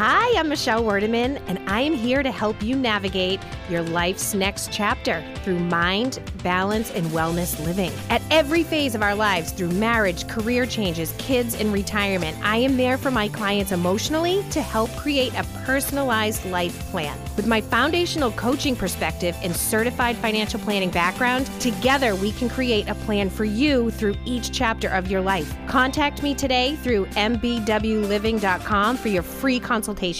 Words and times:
Hi, 0.00 0.19
I'm 0.36 0.48
Michelle 0.48 0.82
Werdeman, 0.82 1.42
and 1.48 1.58
I 1.68 1.80
am 1.80 1.92
here 1.92 2.22
to 2.22 2.30
help 2.30 2.62
you 2.62 2.76
navigate 2.76 3.40
your 3.68 3.82
life's 3.82 4.32
next 4.32 4.72
chapter 4.72 5.24
through 5.42 5.58
mind, 5.58 6.20
balance, 6.42 6.90
and 6.92 7.06
wellness 7.08 7.62
living. 7.64 7.90
At 8.10 8.22
every 8.30 8.62
phase 8.62 8.94
of 8.94 9.02
our 9.02 9.14
lives, 9.14 9.52
through 9.52 9.70
marriage, 9.72 10.28
career 10.28 10.66
changes, 10.66 11.14
kids, 11.18 11.54
and 11.54 11.72
retirement, 11.72 12.36
I 12.42 12.56
am 12.56 12.76
there 12.76 12.96
for 12.96 13.10
my 13.10 13.28
clients 13.28 13.72
emotionally 13.72 14.44
to 14.50 14.62
help 14.62 14.90
create 14.96 15.34
a 15.34 15.44
personalized 15.64 16.44
life 16.46 16.78
plan. 16.90 17.18
With 17.36 17.46
my 17.46 17.60
foundational 17.60 18.30
coaching 18.32 18.76
perspective 18.76 19.36
and 19.42 19.54
certified 19.54 20.16
financial 20.16 20.60
planning 20.60 20.90
background, 20.90 21.46
together 21.60 22.14
we 22.14 22.32
can 22.32 22.48
create 22.48 22.88
a 22.88 22.94
plan 22.94 23.30
for 23.30 23.44
you 23.44 23.90
through 23.90 24.14
each 24.24 24.52
chapter 24.52 24.88
of 24.88 25.10
your 25.10 25.20
life. 25.20 25.54
Contact 25.66 26.22
me 26.22 26.34
today 26.34 26.76
through 26.76 27.06
mbwliving.com 27.06 28.96
for 28.96 29.08
your 29.08 29.22
free 29.22 29.58
consultation. 29.60 30.19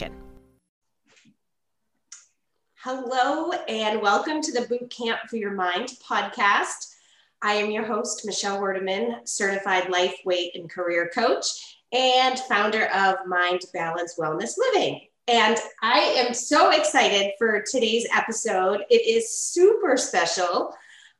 Hello, 2.82 3.52
and 3.68 4.00
welcome 4.00 4.40
to 4.40 4.52
the 4.52 4.66
Boot 4.66 4.88
Camp 4.88 5.20
for 5.28 5.36
Your 5.36 5.52
Mind 5.52 5.90
podcast. 6.02 6.94
I 7.42 7.52
am 7.56 7.70
your 7.70 7.84
host, 7.84 8.24
Michelle 8.24 8.58
Werdeman, 8.58 9.28
certified 9.28 9.90
life, 9.90 10.14
weight, 10.24 10.52
and 10.54 10.70
career 10.70 11.10
coach, 11.14 11.76
and 11.92 12.38
founder 12.38 12.86
of 12.86 13.16
Mind 13.26 13.60
Balance 13.74 14.14
Wellness 14.18 14.56
Living. 14.56 15.02
And 15.28 15.58
I 15.82 15.98
am 15.98 16.32
so 16.32 16.70
excited 16.70 17.32
for 17.38 17.62
today's 17.70 18.06
episode. 18.16 18.86
It 18.88 19.06
is 19.06 19.30
super 19.30 19.98
special. 19.98 20.74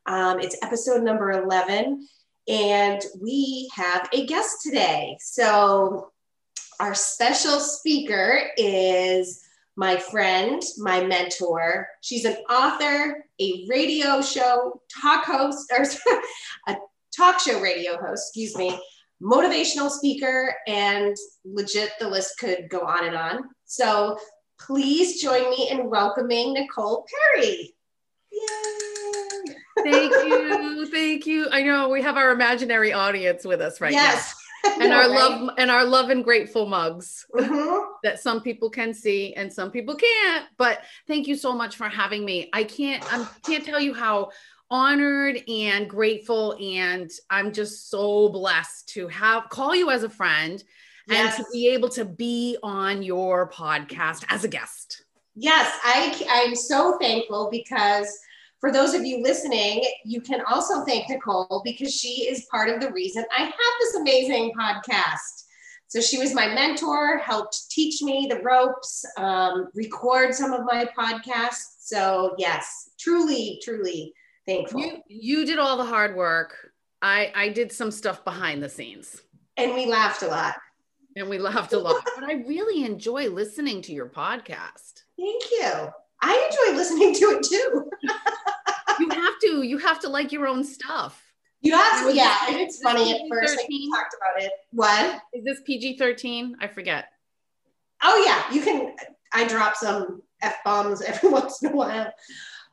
Um, 0.07 0.39
it's 0.39 0.57
episode 0.63 1.03
number 1.03 1.29
11, 1.29 2.07
and 2.47 3.01
we 3.21 3.69
have 3.75 4.09
a 4.11 4.25
guest 4.25 4.63
today. 4.63 5.15
So, 5.19 6.11
our 6.79 6.95
special 6.95 7.59
speaker 7.59 8.49
is 8.57 9.43
my 9.75 9.97
friend, 9.97 10.61
my 10.77 11.03
mentor. 11.03 11.87
She's 12.01 12.25
an 12.25 12.35
author, 12.49 13.23
a 13.39 13.65
radio 13.69 14.21
show 14.21 14.81
talk 15.01 15.25
host, 15.25 15.71
or 15.71 15.85
a 16.67 16.77
talk 17.15 17.39
show 17.39 17.59
radio 17.61 17.97
host, 17.97 18.29
excuse 18.29 18.55
me, 18.57 18.79
motivational 19.21 19.89
speaker, 19.89 20.53
and 20.67 21.15
legit 21.45 21.91
the 21.99 22.09
list 22.09 22.37
could 22.39 22.69
go 22.69 22.81
on 22.81 23.05
and 23.05 23.15
on. 23.15 23.43
So 23.65 24.17
please 24.59 25.21
join 25.21 25.49
me 25.49 25.69
in 25.71 25.89
welcoming 25.89 26.53
Nicole 26.53 27.05
Perry. 27.33 27.73
Yay! 28.31 29.55
Thank 29.83 30.11
you. 30.11 30.85
Thank 30.87 31.25
you. 31.25 31.47
I 31.51 31.63
know 31.63 31.89
we 31.89 32.01
have 32.01 32.17
our 32.17 32.31
imaginary 32.31 32.93
audience 32.93 33.45
with 33.45 33.61
us 33.61 33.81
right 33.81 33.91
yes. 33.91 34.35
now 34.35 34.40
and 34.81 34.93
our 34.93 35.09
right? 35.09 35.09
love 35.09 35.49
and 35.57 35.71
our 35.71 35.85
love 35.85 36.09
and 36.09 36.23
grateful 36.23 36.65
mugs 36.65 37.25
mm-hmm. 37.33 37.83
that 38.03 38.19
some 38.19 38.41
people 38.41 38.69
can 38.69 38.93
see 38.93 39.33
and 39.33 39.51
some 39.51 39.71
people 39.71 39.95
can't 39.95 40.45
but 40.57 40.81
thank 41.07 41.27
you 41.27 41.35
so 41.35 41.53
much 41.53 41.75
for 41.75 41.89
having 41.89 42.23
me 42.23 42.49
i 42.53 42.63
can't 42.63 43.03
i 43.13 43.27
can't 43.45 43.65
tell 43.65 43.79
you 43.79 43.93
how 43.93 44.29
honored 44.69 45.41
and 45.47 45.89
grateful 45.89 46.55
and 46.61 47.09
i'm 47.29 47.51
just 47.51 47.89
so 47.89 48.29
blessed 48.29 48.87
to 48.87 49.07
have 49.07 49.49
call 49.49 49.75
you 49.75 49.89
as 49.89 50.03
a 50.03 50.09
friend 50.09 50.63
yes. 51.07 51.37
and 51.37 51.45
to 51.45 51.51
be 51.51 51.67
able 51.69 51.89
to 51.89 52.05
be 52.05 52.57
on 52.63 53.01
your 53.01 53.49
podcast 53.49 54.23
as 54.29 54.43
a 54.43 54.47
guest 54.47 55.05
yes 55.35 55.77
i 55.83 56.25
i'm 56.29 56.55
so 56.55 56.97
thankful 56.99 57.49
because 57.51 58.07
for 58.61 58.71
those 58.71 58.93
of 58.93 59.03
you 59.03 59.21
listening, 59.21 59.83
you 60.05 60.21
can 60.21 60.41
also 60.47 60.85
thank 60.85 61.09
Nicole 61.09 61.61
because 61.65 61.93
she 61.93 62.27
is 62.29 62.45
part 62.45 62.69
of 62.69 62.79
the 62.79 62.91
reason 62.91 63.25
I 63.35 63.41
have 63.41 63.53
this 63.79 63.95
amazing 63.95 64.53
podcast. 64.57 65.45
So 65.87 65.99
she 65.99 66.19
was 66.19 66.33
my 66.33 66.47
mentor, 66.47 67.17
helped 67.17 67.69
teach 67.71 68.01
me 68.03 68.27
the 68.29 68.39
ropes, 68.39 69.03
um, 69.17 69.69
record 69.73 70.33
some 70.33 70.53
of 70.53 70.61
my 70.63 70.87
podcasts. 70.97 71.79
So 71.79 72.35
yes, 72.37 72.91
truly, 72.99 73.59
truly 73.63 74.13
thankful. 74.45 74.79
You, 74.79 75.01
you 75.07 75.45
did 75.45 75.57
all 75.57 75.75
the 75.75 75.83
hard 75.83 76.15
work. 76.15 76.55
I, 77.01 77.31
I 77.35 77.49
did 77.49 77.71
some 77.71 77.89
stuff 77.89 78.23
behind 78.23 78.61
the 78.61 78.69
scenes. 78.69 79.21
And 79.57 79.73
we 79.73 79.87
laughed 79.87 80.21
a 80.21 80.27
lot. 80.27 80.55
And 81.15 81.27
we 81.27 81.39
laughed 81.39 81.73
a 81.73 81.79
lot. 81.79 82.07
but 82.15 82.29
I 82.29 82.33
really 82.47 82.85
enjoy 82.85 83.27
listening 83.27 83.81
to 83.81 83.91
your 83.91 84.07
podcast. 84.07 85.03
Thank 85.17 85.43
you. 85.51 85.89
I 86.21 86.49
enjoy 86.51 86.77
listening 86.77 87.15
to 87.15 87.25
it 87.25 87.43
too. 87.43 87.89
you 88.99 89.09
have 89.09 89.39
to. 89.41 89.61
You 89.63 89.77
have 89.77 89.99
to 90.01 90.09
like 90.09 90.31
your 90.31 90.47
own 90.47 90.63
stuff. 90.63 91.21
You 91.61 91.73
have 91.73 92.07
to. 92.07 92.15
Yeah, 92.15 92.35
and 92.49 92.57
it's 92.57 92.81
funny 92.81 93.11
at 93.11 93.21
first. 93.29 93.57
Like 93.57 93.67
we 93.69 93.91
talked 93.91 94.15
about 94.15 94.43
it. 94.43 94.51
What 94.71 95.21
is 95.33 95.43
this 95.43 95.61
PG 95.65 95.97
thirteen? 95.97 96.57
I 96.59 96.67
forget. 96.67 97.05
Oh 98.03 98.23
yeah, 98.25 98.55
you 98.55 98.63
can. 98.63 98.95
I 99.33 99.47
drop 99.47 99.75
some 99.75 100.23
f 100.41 100.55
bombs 100.65 101.01
every 101.07 101.29
once 101.29 101.61
in 101.61 101.71
a 101.71 101.75
while, 101.75 102.11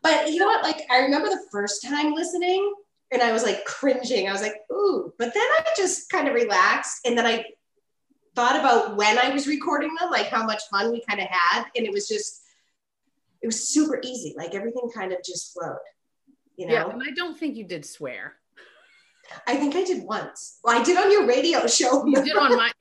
but 0.03 0.31
you 0.31 0.39
know 0.39 0.47
what? 0.47 0.63
Like 0.63 0.83
I 0.91 1.01
remember 1.01 1.29
the 1.29 1.45
first 1.53 1.83
time 1.83 2.15
listening, 2.15 2.75
and 3.13 3.23
I 3.23 3.33
was 3.33 3.43
like 3.43 3.65
cringing. 3.65 4.29
I 4.29 4.33
was 4.33 4.43
like, 4.43 4.57
ooh, 4.73 5.13
but 5.19 5.35
then 5.35 5.43
I 5.43 5.65
just 5.77 6.11
kind 6.11 6.27
of 6.27 6.35
relaxed, 6.35 7.07
and 7.07 7.17
then 7.17 7.27
I 7.27 7.45
thought 8.35 8.59
about 8.59 8.97
when 8.97 9.19
I 9.19 9.31
was 9.31 9.47
recording 9.47 9.95
them, 10.01 10.11
like 10.11 10.29
how 10.29 10.47
much 10.47 10.63
fun 10.71 10.93
we 10.93 11.03
kind 11.07 11.21
of 11.21 11.27
had, 11.29 11.65
and 11.77 11.85
it 11.85 11.93
was 11.93 12.09
just 12.09 12.43
it 13.43 13.47
was 13.47 13.69
super 13.69 14.01
easy. 14.03 14.35
Like 14.37 14.55
everything 14.55 14.89
kind 14.95 15.13
of 15.13 15.19
just 15.25 15.53
flowed. 15.53 15.77
You 16.59 16.67
know? 16.67 16.73
Yeah, 16.73 16.89
and 16.91 17.03
I 17.03 17.13
don't 17.13 17.39
think 17.39 17.57
you 17.57 17.65
did 17.65 17.87
swear. 17.87 18.35
I 19.47 19.57
think 19.57 19.77
I 19.77 19.85
did 19.85 20.03
once. 20.03 20.59
Well, 20.65 20.79
I 20.79 20.83
did 20.83 20.97
on 20.97 21.11
your 21.13 21.25
radio 21.27 21.67
show. 21.67 22.05
You 22.05 22.23
did 22.23 22.37
on 22.37 22.57
my 22.57 22.73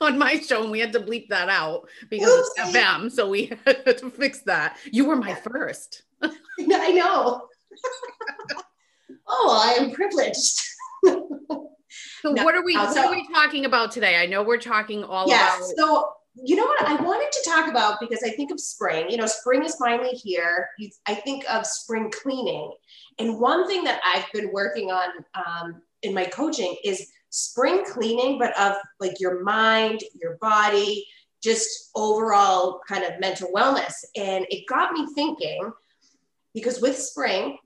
on 0.00 0.16
my 0.16 0.38
show, 0.38 0.62
and 0.62 0.70
we 0.70 0.78
had 0.78 0.92
to 0.92 1.00
bleep 1.00 1.28
that 1.28 1.48
out 1.48 1.88
because 2.08 2.30
Oopsie. 2.30 2.68
it's 2.68 2.76
FM. 2.76 3.10
So 3.10 3.28
we 3.28 3.46
had 3.66 3.98
to 3.98 4.10
fix 4.10 4.42
that. 4.42 4.78
You 4.92 5.06
were 5.06 5.16
my 5.16 5.34
first. 5.34 6.04
I 6.22 6.92
know. 6.92 7.42
oh, 9.26 9.62
I 9.64 9.82
am 9.82 9.90
privileged. 9.90 10.60
so 11.04 12.32
no, 12.32 12.44
what 12.44 12.54
are 12.54 12.64
we 12.64 12.76
uh, 12.76 12.86
what 12.86 12.98
are 12.98 13.10
we 13.10 13.26
talking 13.32 13.64
about 13.64 13.90
today? 13.90 14.16
I 14.16 14.26
know 14.26 14.44
we're 14.44 14.58
talking 14.58 15.02
all 15.02 15.26
yes, 15.26 15.72
about 15.72 15.88
so 15.88 16.12
you 16.44 16.56
know 16.56 16.64
what 16.64 16.82
I 16.82 16.96
wanted 17.02 17.30
to 17.32 17.50
talk 17.50 17.68
about 17.68 18.00
because 18.00 18.22
I 18.22 18.30
think 18.30 18.50
of 18.50 18.60
spring. 18.60 19.10
You 19.10 19.16
know, 19.16 19.26
spring 19.26 19.64
is 19.64 19.74
finally 19.76 20.10
here. 20.10 20.68
I 21.06 21.14
think 21.14 21.44
of 21.50 21.66
spring 21.66 22.10
cleaning. 22.10 22.72
And 23.18 23.38
one 23.38 23.66
thing 23.66 23.84
that 23.84 24.00
I've 24.04 24.30
been 24.32 24.52
working 24.52 24.90
on 24.90 25.08
um, 25.34 25.82
in 26.02 26.14
my 26.14 26.24
coaching 26.24 26.76
is 26.84 27.10
spring 27.30 27.84
cleaning, 27.84 28.38
but 28.38 28.58
of 28.58 28.76
like 29.00 29.20
your 29.20 29.42
mind, 29.42 30.00
your 30.20 30.36
body, 30.36 31.06
just 31.42 31.90
overall 31.94 32.80
kind 32.88 33.04
of 33.04 33.20
mental 33.20 33.50
wellness. 33.54 33.94
And 34.16 34.46
it 34.50 34.66
got 34.68 34.92
me 34.92 35.06
thinking 35.14 35.72
because 36.54 36.80
with 36.80 36.98
spring, 36.98 37.58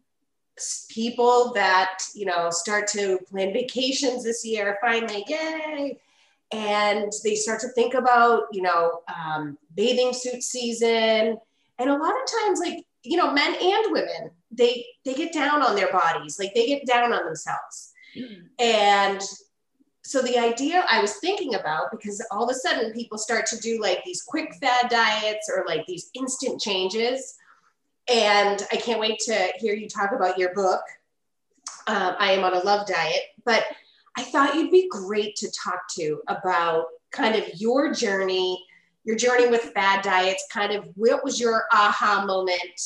people 0.91 1.53
that, 1.55 1.99
you 2.15 2.27
know, 2.27 2.51
start 2.51 2.87
to 2.89 3.19
plan 3.31 3.53
vacations 3.53 4.25
this 4.25 4.45
year, 4.45 4.79
finally, 4.83 5.25
yay 5.27 5.99
and 6.53 7.13
they 7.25 7.35
start 7.35 7.61
to 7.61 7.69
think 7.69 7.95
about 7.95 8.45
you 8.53 8.63
know 8.63 9.01
um, 9.15 9.59
bathing 9.75 10.13
suit 10.13 10.43
season. 10.43 11.39
And 11.79 11.91
a 11.91 11.97
lot 11.97 12.13
of 12.13 12.43
times 12.43 12.61
like 12.61 12.85
you 13.03 13.17
know 13.17 13.33
men 13.33 13.55
and 13.55 13.93
women 13.93 14.31
they 14.51 14.85
they 15.05 15.15
get 15.15 15.33
down 15.33 15.63
on 15.63 15.75
their 15.75 15.91
bodies 15.91 16.39
like 16.39 16.55
they 16.55 16.67
get 16.67 16.87
down 16.87 17.13
on 17.13 17.25
themselves. 17.25 17.91
Mm-hmm. 18.17 18.43
and 18.59 19.23
so 20.05 20.21
the 20.21 20.37
idea 20.37 20.85
i 20.91 21.01
was 21.01 21.15
thinking 21.15 21.55
about 21.55 21.91
because 21.91 22.23
all 22.31 22.45
of 22.45 22.51
a 22.51 22.55
sudden 22.55 22.93
people 22.93 23.17
start 23.17 23.47
to 23.47 23.57
do 23.57 23.81
like 23.81 24.05
these 24.05 24.21
quick 24.21 24.53
fad 24.61 24.91
diets 24.91 25.51
or 25.51 25.65
like 25.67 25.87
these 25.87 26.11
instant 26.15 26.61
changes. 26.61 27.37
And 28.13 28.67
i 28.71 28.77
can't 28.77 29.01
wait 29.01 29.19
to 29.21 29.53
hear 29.57 29.75
you 29.75 29.89
talk 29.89 30.13
about 30.13 30.39
your 30.39 30.53
book. 30.55 30.83
Um, 31.87 32.15
i 32.19 32.33
am 32.33 32.45
on 32.45 32.55
a 32.55 32.61
love 32.61 32.87
diet 32.87 33.23
but 33.45 33.65
I 34.17 34.23
thought 34.23 34.55
you'd 34.55 34.71
be 34.71 34.89
great 34.89 35.37
to 35.37 35.51
talk 35.51 35.83
to 35.97 36.21
about 36.29 36.87
kind 37.13 37.35
of 37.37 37.45
your 37.55 37.93
journey, 37.93 38.65
your 39.05 39.17
journey 39.17 39.49
with 39.49 39.73
fad 39.75 40.03
diets, 40.03 40.47
kind 40.51 40.73
of 40.73 40.85
what 40.95 41.25
was 41.25 41.41
your 41.41 41.65
aha 41.73 42.25
moment 42.27 42.81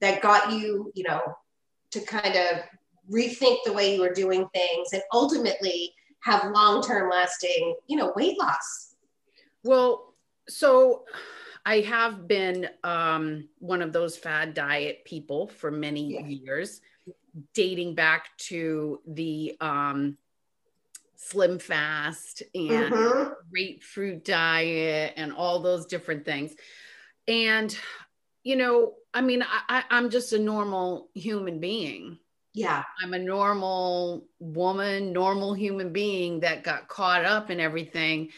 that 0.00 0.22
got 0.22 0.52
you, 0.52 0.90
you 0.94 1.04
know, 1.04 1.20
to 1.90 2.00
kind 2.00 2.34
of 2.36 2.60
rethink 3.10 3.58
the 3.64 3.72
way 3.72 3.94
you 3.94 4.00
were 4.00 4.12
doing 4.12 4.48
things 4.54 4.92
and 4.92 5.02
ultimately 5.12 5.92
have 6.20 6.50
long-term 6.52 7.10
lasting, 7.10 7.74
you 7.86 7.96
know, 7.96 8.12
weight 8.16 8.38
loss? 8.38 8.94
Well, 9.62 10.14
so 10.48 11.04
I 11.64 11.80
have 11.80 12.26
been 12.26 12.68
um, 12.84 13.48
one 13.58 13.82
of 13.82 13.92
those 13.92 14.16
fad 14.16 14.54
diet 14.54 15.04
people 15.04 15.48
for 15.48 15.70
many 15.70 16.14
yeah. 16.14 16.26
years, 16.26 16.80
dating 17.54 17.94
back 17.94 18.28
to 18.38 19.00
the 19.06 19.56
um, 19.60 20.16
slim 21.22 21.58
fast 21.58 22.42
and 22.54 22.92
mm-hmm. 22.92 23.32
grapefruit 23.52 24.24
diet 24.24 25.12
and 25.16 25.32
all 25.32 25.60
those 25.60 25.86
different 25.86 26.24
things. 26.24 26.54
And, 27.28 27.76
you 28.42 28.56
know, 28.56 28.94
I 29.12 29.20
mean, 29.20 29.44
I, 29.46 29.84
I'm 29.90 30.10
just 30.10 30.32
a 30.32 30.38
normal 30.38 31.10
human 31.14 31.60
being. 31.60 32.18
Yeah. 32.54 32.82
I'm 33.02 33.12
a 33.12 33.18
normal 33.18 34.26
woman, 34.38 35.12
normal 35.12 35.54
human 35.54 35.92
being 35.92 36.40
that 36.40 36.64
got 36.64 36.88
caught 36.88 37.24
up 37.24 37.50
in 37.50 37.60
everything 37.60 38.30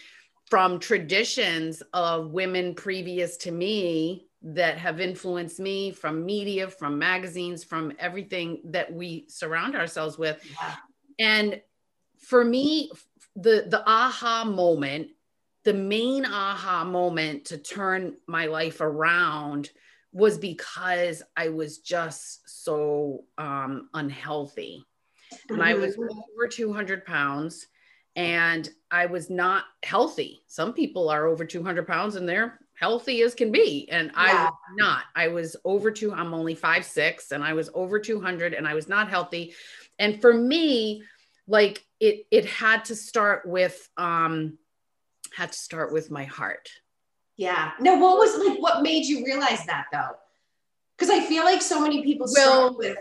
from 0.50 0.78
traditions 0.78 1.82
of 1.94 2.32
women 2.32 2.74
previous 2.74 3.36
to 3.38 3.52
me 3.52 4.26
that 4.42 4.76
have 4.76 5.00
influenced 5.00 5.60
me 5.60 5.92
from 5.92 6.26
media, 6.26 6.68
from 6.68 6.98
magazines, 6.98 7.62
from 7.62 7.92
everything 7.98 8.60
that 8.64 8.92
we 8.92 9.24
surround 9.28 9.76
ourselves 9.76 10.18
with. 10.18 10.44
Yeah. 10.60 10.74
And 11.20 11.60
for 12.22 12.44
me, 12.44 12.90
the 13.36 13.66
the 13.68 13.82
aha 13.86 14.44
moment, 14.44 15.08
the 15.64 15.74
main 15.74 16.24
aha 16.24 16.84
moment 16.84 17.46
to 17.46 17.58
turn 17.58 18.16
my 18.26 18.46
life 18.46 18.80
around 18.80 19.70
was 20.12 20.38
because 20.38 21.22
I 21.36 21.48
was 21.48 21.78
just 21.78 22.64
so 22.64 23.24
um, 23.38 23.88
unhealthy. 23.94 24.84
Mm-hmm. 25.32 25.54
And 25.54 25.62
I 25.62 25.74
was 25.74 25.96
mm-hmm. 25.96 26.18
over 26.18 26.48
200 26.48 27.06
pounds 27.06 27.66
and 28.14 28.68
I 28.90 29.06
was 29.06 29.30
not 29.30 29.64
healthy. 29.82 30.42
Some 30.46 30.74
people 30.74 31.08
are 31.08 31.26
over 31.26 31.46
200 31.46 31.86
pounds 31.86 32.16
and 32.16 32.28
they're 32.28 32.58
healthy 32.74 33.22
as 33.22 33.34
can 33.34 33.50
be. 33.50 33.88
And 33.90 34.08
yeah. 34.08 34.12
I 34.16 34.44
was 34.44 34.52
not. 34.76 35.04
I 35.16 35.28
was 35.28 35.56
over 35.64 35.90
two, 35.90 36.12
I'm 36.12 36.34
only 36.34 36.54
five 36.54 36.84
six, 36.84 37.32
and 37.32 37.42
I 37.42 37.54
was 37.54 37.70
over 37.74 37.98
200 37.98 38.52
and 38.54 38.68
I 38.68 38.74
was 38.74 38.88
not 38.88 39.08
healthy. 39.08 39.54
And 39.98 40.20
for 40.20 40.34
me, 40.34 41.04
like 41.52 41.84
it 42.00 42.26
it 42.30 42.46
had 42.46 42.86
to 42.86 42.96
start 42.96 43.46
with 43.46 43.88
um 43.96 44.58
had 45.36 45.52
to 45.52 45.58
start 45.58 45.92
with 45.92 46.10
my 46.10 46.24
heart. 46.24 46.68
Yeah. 47.36 47.72
No, 47.78 47.96
what 47.96 48.18
was 48.18 48.36
like 48.44 48.58
what 48.58 48.82
made 48.82 49.04
you 49.04 49.24
realize 49.24 49.64
that 49.66 49.86
though? 49.92 50.16
Because 50.96 51.10
I 51.10 51.20
feel 51.20 51.44
like 51.44 51.62
so 51.62 51.80
many 51.80 52.02
people 52.02 52.26
struggle 52.26 52.76
with 52.76 52.98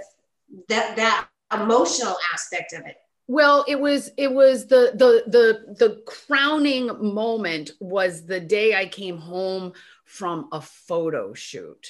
that 0.67 0.95
that 0.97 1.27
emotional 1.51 2.15
aspect 2.33 2.73
of 2.73 2.85
it 2.85 2.97
well 3.27 3.63
it 3.67 3.79
was 3.79 4.11
it 4.17 4.31
was 4.31 4.67
the 4.67 4.91
the 4.95 5.23
the 5.29 5.75
the 5.75 6.01
crowning 6.05 6.87
moment 7.13 7.71
was 7.79 8.25
the 8.25 8.39
day 8.39 8.75
i 8.75 8.85
came 8.85 9.17
home 9.17 9.71
from 10.05 10.47
a 10.51 10.61
photo 10.61 11.33
shoot 11.33 11.87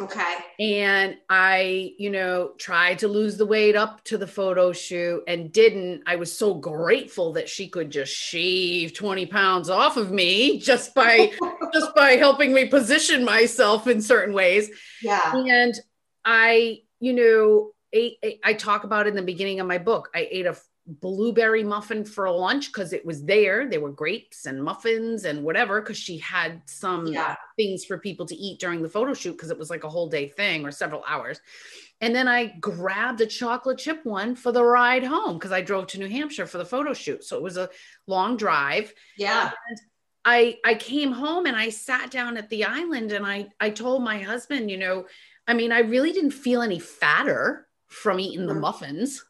okay. 0.00 0.36
And 0.58 1.16
i 1.28 1.92
you 1.98 2.10
know 2.10 2.52
tried 2.58 3.00
to 3.00 3.08
lose 3.08 3.36
the 3.36 3.46
weight 3.46 3.76
up 3.76 4.02
to 4.04 4.18
the 4.18 4.26
photo 4.26 4.72
shoot 4.72 5.22
and 5.26 5.52
didn't. 5.52 6.02
I 6.06 6.16
was 6.16 6.36
so 6.36 6.54
grateful 6.54 7.32
that 7.34 7.48
she 7.48 7.68
could 7.68 7.90
just 7.90 8.12
shave 8.12 8.94
20 8.94 9.26
pounds 9.26 9.70
off 9.70 9.96
of 9.96 10.10
me 10.10 10.58
just 10.70 10.94
by 10.94 11.32
just 11.72 11.94
by 11.94 12.12
helping 12.12 12.52
me 12.52 12.66
position 12.66 13.24
myself 13.24 13.86
in 13.86 14.00
certain 14.00 14.34
ways. 14.34 14.70
Yeah. 15.02 15.32
And 15.34 15.74
i 16.24 16.78
you 17.00 17.12
know 17.12 17.72
ate, 17.92 18.16
ate, 18.22 18.40
I 18.44 18.54
talk 18.54 18.84
about 18.84 19.06
in 19.06 19.14
the 19.14 19.22
beginning 19.22 19.60
of 19.60 19.66
my 19.66 19.78
book. 19.78 20.08
I 20.14 20.28
ate 20.30 20.46
a 20.46 20.56
blueberry 20.86 21.62
muffin 21.62 22.04
for 22.04 22.28
lunch 22.30 22.72
because 22.72 22.92
it 22.92 23.04
was 23.04 23.24
there. 23.24 23.68
There 23.68 23.80
were 23.80 23.92
grapes 23.92 24.46
and 24.46 24.62
muffins 24.62 25.24
and 25.24 25.44
whatever 25.44 25.80
because 25.80 25.96
she 25.96 26.18
had 26.18 26.60
some 26.66 27.06
yeah. 27.06 27.36
things 27.56 27.84
for 27.84 27.98
people 27.98 28.26
to 28.26 28.34
eat 28.34 28.58
during 28.58 28.82
the 28.82 28.88
photo 28.88 29.14
shoot 29.14 29.32
because 29.32 29.50
it 29.50 29.58
was 29.58 29.70
like 29.70 29.84
a 29.84 29.88
whole 29.88 30.08
day 30.08 30.28
thing 30.28 30.64
or 30.64 30.72
several 30.72 31.04
hours. 31.06 31.40
And 32.00 32.14
then 32.14 32.26
I 32.26 32.46
grabbed 32.60 33.20
a 33.20 33.26
chocolate 33.26 33.78
chip 33.78 34.04
one 34.04 34.34
for 34.34 34.50
the 34.50 34.64
ride 34.64 35.04
home 35.04 35.34
because 35.34 35.52
I 35.52 35.60
drove 35.60 35.86
to 35.88 35.98
New 35.98 36.08
Hampshire 36.08 36.46
for 36.46 36.58
the 36.58 36.64
photo 36.64 36.92
shoot. 36.94 37.22
So 37.22 37.36
it 37.36 37.42
was 37.42 37.56
a 37.56 37.70
long 38.08 38.36
drive. 38.36 38.92
Yeah. 39.16 39.52
And 39.68 39.78
I 40.24 40.58
I 40.64 40.74
came 40.74 41.12
home 41.12 41.46
and 41.46 41.56
I 41.56 41.68
sat 41.68 42.10
down 42.10 42.36
at 42.36 42.48
the 42.48 42.64
island 42.64 43.12
and 43.12 43.24
I 43.24 43.48
I 43.60 43.70
told 43.70 44.02
my 44.02 44.18
husband, 44.18 44.70
you 44.70 44.78
know, 44.78 45.06
I 45.46 45.54
mean, 45.54 45.70
I 45.70 45.80
really 45.80 46.12
didn't 46.12 46.32
feel 46.32 46.62
any 46.62 46.80
fatter 46.80 47.68
from 47.86 48.18
eating 48.18 48.46
the 48.46 48.54
mm. 48.54 48.60
muffins. 48.60 49.24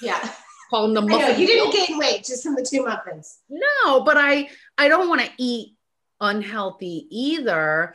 Yeah. 0.00 0.32
Call 0.70 0.82
them 0.82 0.94
the 0.94 1.02
muffins. 1.02 1.32
Know, 1.32 1.36
you 1.36 1.46
didn't 1.46 1.72
gain 1.72 1.98
weight 1.98 2.24
just 2.24 2.42
from 2.42 2.54
the 2.54 2.66
two 2.68 2.84
muffins. 2.84 3.38
No, 3.48 4.00
but 4.00 4.16
I 4.16 4.48
I 4.76 4.88
don't 4.88 5.08
want 5.08 5.20
to 5.20 5.30
eat 5.38 5.76
unhealthy 6.20 7.06
either. 7.10 7.94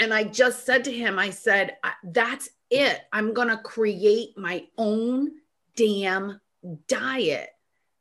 And 0.00 0.12
I 0.12 0.24
just 0.24 0.66
said 0.66 0.84
to 0.84 0.92
him, 0.92 1.18
I 1.18 1.30
said, 1.30 1.76
that's 2.02 2.48
it. 2.70 3.00
I'm 3.12 3.32
going 3.32 3.48
to 3.48 3.56
create 3.58 4.36
my 4.36 4.66
own 4.76 5.30
damn 5.76 6.40
diet 6.88 7.50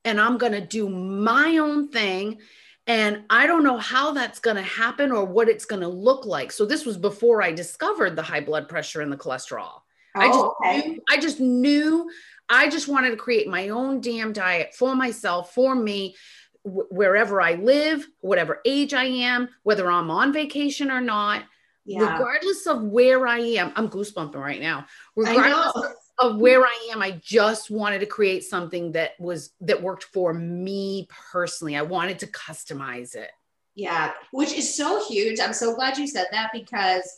and 0.05 0.19
I'm 0.19 0.37
going 0.37 0.53
to 0.53 0.61
do 0.61 0.89
my 0.89 1.57
own 1.57 1.89
thing. 1.89 2.39
And 2.85 3.23
I 3.29 3.47
don't 3.47 3.63
know 3.63 3.77
how 3.77 4.11
that's 4.11 4.39
going 4.39 4.57
to 4.57 4.63
happen 4.63 5.11
or 5.11 5.23
what 5.23 5.47
it's 5.47 5.65
going 5.65 5.81
to 5.81 5.87
look 5.87 6.25
like. 6.25 6.51
So, 6.51 6.65
this 6.65 6.85
was 6.85 6.97
before 6.97 7.41
I 7.41 7.53
discovered 7.53 8.17
the 8.17 8.21
high 8.21 8.41
blood 8.41 8.67
pressure 8.67 8.99
and 8.99 9.09
the 9.09 9.15
cholesterol. 9.15 9.81
Oh, 10.15 10.21
I 10.21 10.27
just 10.27 10.39
oh, 10.39 10.55
okay. 10.61 10.87
knew, 10.89 11.01
I 11.09 11.17
just 11.17 11.39
knew 11.39 12.09
I 12.49 12.69
just 12.69 12.87
wanted 12.87 13.11
to 13.11 13.17
create 13.17 13.47
my 13.47 13.69
own 13.69 14.01
damn 14.01 14.33
diet 14.33 14.73
for 14.75 14.95
myself, 14.95 15.53
for 15.53 15.75
me, 15.75 16.15
wherever 16.63 17.41
I 17.41 17.55
live, 17.55 18.07
whatever 18.21 18.61
age 18.65 18.93
I 18.93 19.05
am, 19.05 19.49
whether 19.63 19.89
I'm 19.89 20.09
on 20.09 20.31
vacation 20.31 20.91
or 20.91 21.01
not, 21.01 21.43
yeah. 21.85 22.13
regardless 22.13 22.65
of 22.67 22.83
where 22.83 23.27
I 23.27 23.39
am. 23.39 23.73
I'm 23.75 23.89
goosebumping 23.89 24.35
right 24.35 24.61
now. 24.61 24.85
Regardless 25.15 25.93
of 26.19 26.37
where 26.37 26.63
I 26.63 26.89
am, 26.91 27.01
I 27.01 27.19
just 27.21 27.69
wanted 27.69 27.99
to 27.99 28.05
create 28.05 28.43
something 28.43 28.93
that 28.93 29.11
was 29.19 29.51
that 29.61 29.81
worked 29.81 30.05
for 30.05 30.33
me 30.33 31.07
personally. 31.31 31.75
I 31.75 31.81
wanted 31.81 32.19
to 32.19 32.27
customize 32.27 33.15
it. 33.15 33.31
Yeah, 33.75 34.11
which 34.31 34.53
is 34.53 34.75
so 34.75 35.05
huge. 35.07 35.39
I'm 35.39 35.53
so 35.53 35.75
glad 35.75 35.97
you 35.97 36.07
said 36.07 36.27
that 36.31 36.51
because 36.53 37.09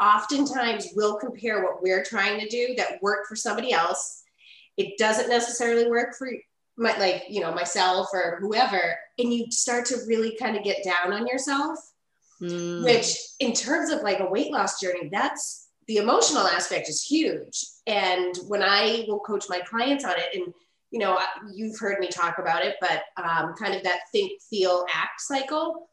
oftentimes 0.00 0.88
we'll 0.96 1.16
compare 1.16 1.62
what 1.62 1.82
we're 1.82 2.04
trying 2.04 2.40
to 2.40 2.48
do 2.48 2.74
that 2.76 3.00
worked 3.00 3.28
for 3.28 3.36
somebody 3.36 3.72
else. 3.72 4.21
It 4.76 4.98
doesn't 4.98 5.28
necessarily 5.28 5.90
work 5.90 6.14
for 6.16 6.30
my, 6.76 6.96
like, 6.98 7.24
you 7.28 7.40
know, 7.40 7.52
myself 7.52 8.08
or 8.12 8.38
whoever. 8.40 8.96
And 9.18 9.32
you 9.32 9.50
start 9.50 9.86
to 9.86 9.98
really 10.06 10.36
kind 10.36 10.56
of 10.56 10.64
get 10.64 10.84
down 10.84 11.12
on 11.12 11.26
yourself, 11.26 11.78
mm. 12.40 12.82
which 12.82 13.16
in 13.40 13.52
terms 13.52 13.90
of 13.90 14.02
like 14.02 14.20
a 14.20 14.28
weight 14.28 14.52
loss 14.52 14.80
journey, 14.80 15.08
that's 15.10 15.68
the 15.88 15.96
emotional 15.96 16.46
aspect 16.46 16.88
is 16.88 17.02
huge. 17.02 17.64
And 17.86 18.34
when 18.46 18.62
I 18.62 19.04
will 19.08 19.20
coach 19.20 19.46
my 19.48 19.60
clients 19.60 20.04
on 20.04 20.12
it 20.12 20.34
and 20.34 20.52
you 20.90 20.98
know, 20.98 21.18
you've 21.54 21.78
heard 21.78 22.00
me 22.00 22.08
talk 22.08 22.38
about 22.38 22.62
it, 22.62 22.76
but 22.78 23.04
um, 23.16 23.54
kind 23.54 23.74
of 23.74 23.82
that 23.82 24.00
think, 24.12 24.42
feel, 24.42 24.84
act 24.92 25.22
cycle 25.22 25.88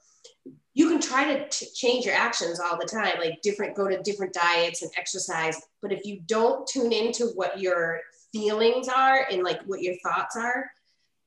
you 0.73 0.87
can 0.87 1.01
try 1.01 1.25
to 1.25 1.49
t- 1.49 1.67
change 1.73 2.05
your 2.05 2.15
actions 2.15 2.59
all 2.59 2.77
the 2.77 2.85
time 2.85 3.13
like 3.19 3.41
different 3.41 3.75
go 3.75 3.87
to 3.87 4.01
different 4.01 4.33
diets 4.33 4.81
and 4.81 4.91
exercise 4.97 5.59
but 5.81 5.91
if 5.91 6.05
you 6.05 6.21
don't 6.25 6.67
tune 6.67 6.91
into 6.91 7.25
what 7.35 7.59
your 7.59 7.99
feelings 8.33 8.87
are 8.87 9.25
and 9.31 9.43
like 9.43 9.61
what 9.65 9.81
your 9.81 9.95
thoughts 10.03 10.35
are 10.35 10.65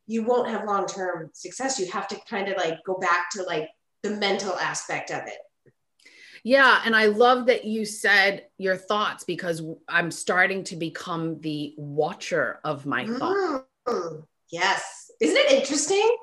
you 0.06 0.24
won't 0.24 0.48
have 0.48 0.64
long-term 0.64 1.30
success. 1.32 1.78
You 1.78 1.90
have 1.90 2.08
to 2.08 2.20
kind 2.28 2.48
of 2.48 2.56
like 2.56 2.78
go 2.84 2.98
back 2.98 3.30
to 3.30 3.42
like 3.44 3.68
the 4.02 4.10
mental 4.10 4.54
aspect 4.58 5.10
of 5.10 5.22
it. 5.26 5.38
Yeah 6.44 6.82
and 6.84 6.96
i 6.96 7.06
love 7.06 7.46
that 7.46 7.64
you 7.64 7.84
said 7.84 8.46
your 8.58 8.74
thoughts 8.74 9.22
because 9.22 9.62
i'm 9.88 10.10
starting 10.10 10.64
to 10.64 10.74
become 10.74 11.40
the 11.40 11.72
watcher 11.76 12.58
of 12.64 12.84
my 12.84 13.06
thoughts. 13.06 13.64
Mm, 13.88 14.24
yes. 14.50 15.10
Isn't 15.20 15.36
it 15.36 15.52
interesting? 15.52 16.16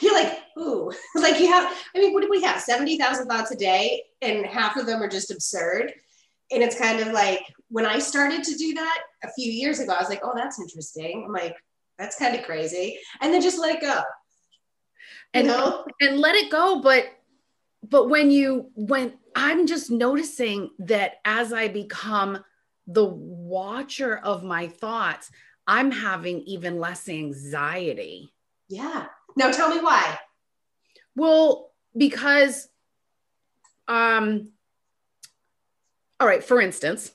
You're 0.00 0.14
like, 0.14 0.36
ooh, 0.58 0.90
like 1.14 1.38
you 1.38 1.46
have, 1.46 1.72
I 1.94 2.00
mean, 2.00 2.12
what 2.12 2.22
do 2.22 2.30
we 2.30 2.42
have? 2.42 2.60
70,000 2.60 3.26
thoughts 3.26 3.50
a 3.50 3.56
day, 3.56 4.02
and 4.20 4.46
half 4.46 4.76
of 4.76 4.86
them 4.86 5.02
are 5.02 5.08
just 5.08 5.30
absurd. 5.30 5.92
And 6.50 6.62
it's 6.62 6.78
kind 6.78 7.00
of 7.00 7.08
like 7.08 7.40
when 7.72 7.86
I 7.86 7.98
started 7.98 8.44
to 8.44 8.54
do 8.54 8.74
that 8.74 8.98
a 9.24 9.32
few 9.32 9.50
years 9.50 9.80
ago, 9.80 9.94
I 9.94 9.98
was 9.98 10.10
like, 10.10 10.20
oh, 10.22 10.32
that's 10.34 10.60
interesting. 10.60 11.24
I'm 11.26 11.32
like, 11.32 11.56
that's 11.98 12.18
kind 12.18 12.36
of 12.36 12.44
crazy. 12.44 12.98
And 13.22 13.32
then 13.32 13.40
just 13.40 13.58
let 13.58 13.76
it 13.76 13.80
go. 13.80 14.00
And, 15.32 15.46
know? 15.46 15.86
and 16.00 16.18
let 16.18 16.36
it 16.36 16.50
go. 16.50 16.82
But, 16.82 17.06
but 17.88 18.10
when 18.10 18.30
you, 18.30 18.70
when 18.74 19.14
I'm 19.34 19.66
just 19.66 19.90
noticing 19.90 20.68
that 20.80 21.14
as 21.24 21.54
I 21.54 21.68
become 21.68 22.44
the 22.86 23.06
watcher 23.06 24.18
of 24.18 24.44
my 24.44 24.68
thoughts, 24.68 25.30
I'm 25.66 25.90
having 25.90 26.42
even 26.42 26.78
less 26.78 27.08
anxiety. 27.08 28.34
Yeah. 28.68 29.06
Now 29.34 29.50
tell 29.50 29.70
me 29.74 29.80
why. 29.80 30.18
Well, 31.16 31.70
because 31.96 32.68
um 33.88 34.50
all 36.20 36.26
right, 36.26 36.44
for 36.44 36.60
instance, 36.60 37.12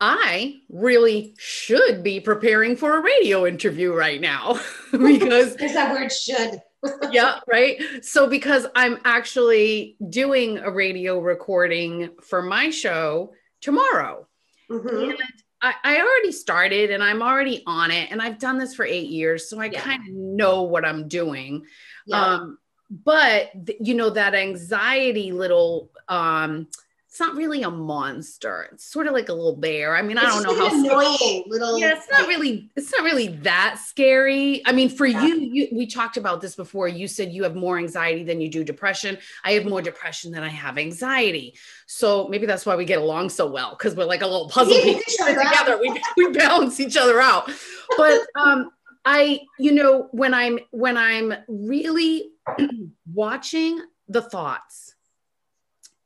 I 0.00 0.60
really 0.68 1.34
should 1.38 2.02
be 2.02 2.20
preparing 2.20 2.76
for 2.76 2.98
a 2.98 3.02
radio 3.02 3.46
interview 3.46 3.92
right 3.92 4.20
now 4.20 4.60
because 4.92 5.56
there's 5.56 5.74
that 5.74 5.92
word 5.92 6.12
should. 6.12 6.60
yeah, 7.10 7.40
right. 7.46 7.80
So 8.02 8.28
because 8.28 8.66
I'm 8.74 8.98
actually 9.04 9.96
doing 10.10 10.58
a 10.58 10.70
radio 10.70 11.18
recording 11.18 12.10
for 12.22 12.42
my 12.42 12.70
show 12.70 13.32
tomorrow. 13.60 14.26
Mm-hmm. 14.70 15.10
And 15.10 15.18
I, 15.62 15.74
I 15.82 16.00
already 16.00 16.32
started 16.32 16.90
and 16.90 17.02
I'm 17.02 17.22
already 17.22 17.62
on 17.66 17.90
it 17.90 18.10
and 18.10 18.20
I've 18.20 18.38
done 18.38 18.58
this 18.58 18.74
for 18.74 18.84
eight 18.84 19.08
years. 19.08 19.48
So 19.48 19.60
I 19.60 19.66
yeah. 19.66 19.80
kind 19.80 20.06
of 20.06 20.14
know 20.14 20.62
what 20.62 20.84
I'm 20.84 21.08
doing. 21.08 21.64
Yeah. 22.06 22.20
Um, 22.22 22.58
but 22.90 23.50
th- 23.66 23.78
you 23.80 23.94
know, 23.94 24.10
that 24.10 24.34
anxiety 24.34 25.32
little 25.32 25.90
um, 26.08 26.68
it's 27.14 27.20
not 27.20 27.36
really 27.36 27.62
a 27.62 27.70
monster. 27.70 28.68
It's 28.72 28.86
sort 28.86 29.06
of 29.06 29.12
like 29.12 29.28
a 29.28 29.32
little 29.32 29.54
bear. 29.54 29.94
I 29.94 30.02
mean, 30.02 30.16
it's 30.16 30.26
I 30.26 30.30
don't 30.30 30.42
know 30.42 30.68
how 30.68 30.74
annoying 30.74 31.44
little. 31.46 31.78
Yeah, 31.78 31.94
it's 31.96 32.10
not 32.10 32.26
really. 32.26 32.68
It's 32.74 32.90
not 32.90 33.04
really 33.04 33.28
that 33.28 33.78
scary. 33.78 34.66
I 34.66 34.72
mean, 34.72 34.88
for 34.88 35.06
yeah. 35.06 35.24
you, 35.24 35.36
you, 35.36 35.68
we 35.70 35.86
talked 35.86 36.16
about 36.16 36.40
this 36.40 36.56
before. 36.56 36.88
You 36.88 37.06
said 37.06 37.30
you 37.30 37.44
have 37.44 37.54
more 37.54 37.78
anxiety 37.78 38.24
than 38.24 38.40
you 38.40 38.50
do 38.50 38.64
depression. 38.64 39.16
I 39.44 39.52
have 39.52 39.64
more 39.64 39.80
depression 39.80 40.32
than 40.32 40.42
I 40.42 40.48
have 40.48 40.76
anxiety. 40.76 41.54
So 41.86 42.26
maybe 42.26 42.46
that's 42.46 42.66
why 42.66 42.74
we 42.74 42.84
get 42.84 42.98
along 42.98 43.28
so 43.28 43.46
well 43.46 43.76
because 43.78 43.94
we're 43.94 44.06
like 44.06 44.22
a 44.22 44.26
little 44.26 44.48
puzzle 44.48 44.74
piece 44.74 45.16
together. 45.24 45.78
We 45.80 45.96
we 46.16 46.32
balance 46.32 46.80
each 46.80 46.96
other 46.96 47.20
out. 47.20 47.48
But 47.96 48.22
um, 48.34 48.72
I, 49.04 49.38
you 49.60 49.70
know, 49.70 50.08
when 50.10 50.34
I'm 50.34 50.58
when 50.72 50.96
I'm 50.96 51.32
really 51.46 52.32
watching 53.06 53.80
the 54.08 54.20
thoughts 54.20 54.93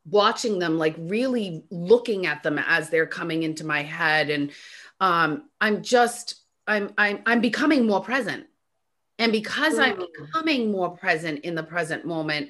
watching 0.09 0.59
them 0.59 0.77
like 0.77 0.95
really 0.97 1.63
looking 1.69 2.25
at 2.25 2.43
them 2.43 2.59
as 2.59 2.89
they're 2.89 3.07
coming 3.07 3.43
into 3.43 3.65
my 3.65 3.81
head. 3.81 4.29
And 4.29 4.51
um 4.99 5.49
i'm 5.61 5.81
just 5.81 6.35
i'm 6.67 6.91
i'm 6.97 7.21
i'm 7.25 7.41
becoming 7.41 7.85
more 7.85 8.01
present. 8.01 8.45
And 9.17 9.31
because 9.31 9.79
i'm 9.79 10.01
becoming 10.21 10.71
more 10.71 10.95
present 10.97 11.39
in 11.41 11.55
the 11.55 11.63
present 11.63 12.05
moment 12.05 12.49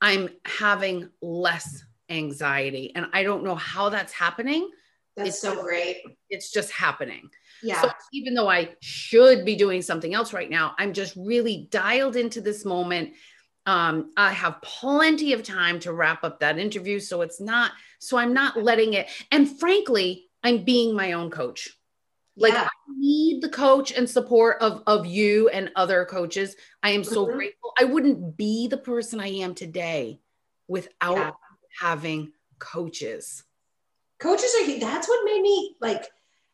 i'm 0.00 0.28
having 0.44 1.10
less 1.22 1.84
anxiety. 2.08 2.92
And 2.94 3.06
i 3.12 3.22
don't 3.22 3.44
know 3.44 3.54
how 3.54 3.88
that's 3.88 4.12
happening. 4.12 4.68
That's 5.16 5.30
it's 5.30 5.40
so 5.40 5.60
great. 5.60 5.98
it's 6.30 6.50
just 6.50 6.70
happening. 6.70 7.28
Yeah. 7.62 7.82
So 7.82 7.90
even 8.12 8.34
though 8.34 8.48
i 8.48 8.70
should 8.80 9.44
be 9.44 9.54
doing 9.56 9.82
something 9.82 10.14
else 10.14 10.32
right 10.32 10.48
now 10.48 10.74
i'm 10.78 10.94
just 10.94 11.14
really 11.16 11.68
dialed 11.70 12.16
into 12.16 12.40
this 12.40 12.64
moment 12.64 13.12
um, 13.66 14.10
I 14.16 14.32
have 14.32 14.62
plenty 14.62 15.32
of 15.32 15.42
time 15.42 15.80
to 15.80 15.92
wrap 15.92 16.24
up 16.24 16.40
that 16.40 16.58
interview. 16.58 17.00
So 17.00 17.22
it's 17.22 17.40
not, 17.40 17.72
so 17.98 18.16
I'm 18.16 18.32
not 18.32 18.62
letting 18.62 18.94
it. 18.94 19.08
And 19.30 19.58
frankly, 19.58 20.28
I'm 20.42 20.64
being 20.64 20.96
my 20.96 21.12
own 21.12 21.30
coach. 21.30 21.68
Like 22.36 22.54
yeah. 22.54 22.64
I 22.64 22.92
need 22.96 23.42
the 23.42 23.50
coach 23.50 23.92
and 23.92 24.08
support 24.08 24.62
of, 24.62 24.82
of 24.86 25.04
you 25.04 25.48
and 25.50 25.70
other 25.76 26.06
coaches. 26.06 26.56
I 26.82 26.90
am 26.90 27.04
so 27.04 27.26
mm-hmm. 27.26 27.36
grateful. 27.36 27.72
I 27.78 27.84
wouldn't 27.84 28.36
be 28.36 28.68
the 28.68 28.78
person 28.78 29.20
I 29.20 29.28
am 29.28 29.54
today 29.54 30.20
without 30.66 31.16
yeah. 31.16 31.30
having 31.80 32.32
coaches. 32.58 33.44
Coaches 34.18 34.54
are, 34.60 34.78
that's 34.78 35.08
what 35.08 35.24
made 35.24 35.42
me 35.42 35.76
like, 35.80 36.06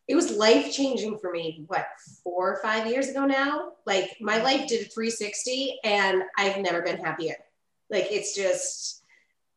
it 0.08 0.14
was 0.14 0.36
life 0.36 0.72
changing 0.72 1.18
for 1.18 1.32
me 1.32 1.64
what 1.66 1.86
four 2.22 2.52
or 2.52 2.62
five 2.62 2.86
years 2.86 3.08
ago 3.08 3.26
now? 3.26 3.72
Like 3.86 4.16
my 4.20 4.40
life 4.40 4.68
did 4.68 4.86
a 4.86 4.88
360 4.88 5.78
and 5.82 6.22
i've 6.36 6.58
never 6.58 6.82
been 6.82 6.98
happier. 6.98 7.34
Like 7.90 8.06
it's 8.10 8.34
just 8.34 9.02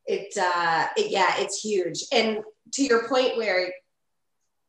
it 0.05 0.35
uh 0.37 0.87
it, 0.97 1.11
yeah 1.11 1.35
it's 1.37 1.61
huge. 1.61 2.03
And 2.11 2.39
to 2.73 2.83
your 2.83 3.07
point 3.07 3.37
where 3.37 3.71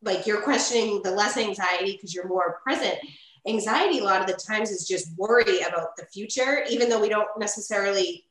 like 0.03 0.27
you're 0.27 0.43
questioning 0.43 1.03
the 1.03 1.11
less 1.11 1.37
anxiety 1.37 1.93
because 1.93 2.15
you're 2.15 2.29
more 2.29 2.61
present 2.63 2.97
anxiety 3.47 4.01
a 4.01 4.05
lot 4.05 4.21
of 4.21 4.27
the 4.27 4.35
times 4.35 4.71
is 4.71 4.87
just 4.87 5.17
worry 5.17 5.61
about 5.63 5.97
the 5.97 6.05
future 6.13 6.63
even 6.69 6.91
though 6.91 7.01
we 7.01 7.09
don't 7.09 7.29
necessarily 7.39 8.25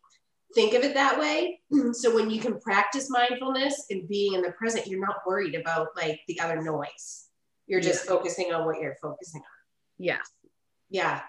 think 0.56 0.74
of 0.74 0.84
it 0.84 0.96
that 0.96 1.20
way. 1.20 1.60
So 1.94 2.14
when 2.14 2.30
you 2.30 2.40
can 2.40 2.60
practice 2.60 3.10
mindfulness 3.10 3.86
and 3.90 4.08
being 4.08 4.36
in 4.36 4.44
the 4.44 4.52
present 4.52 4.86
you're 4.86 5.00
not 5.00 5.22
worried 5.26 5.56
about 5.56 5.90
like 5.96 6.22
the 6.28 6.40
other 6.40 6.62
noise 6.62 7.29
you're 7.70 7.80
just 7.80 8.04
yeah. 8.04 8.12
focusing 8.12 8.52
on 8.52 8.66
what 8.66 8.82
you're 8.82 8.98
focusing 9.02 9.40
on. 9.40 9.48
Yeah. 9.98 10.20
Yeah. 10.90 11.22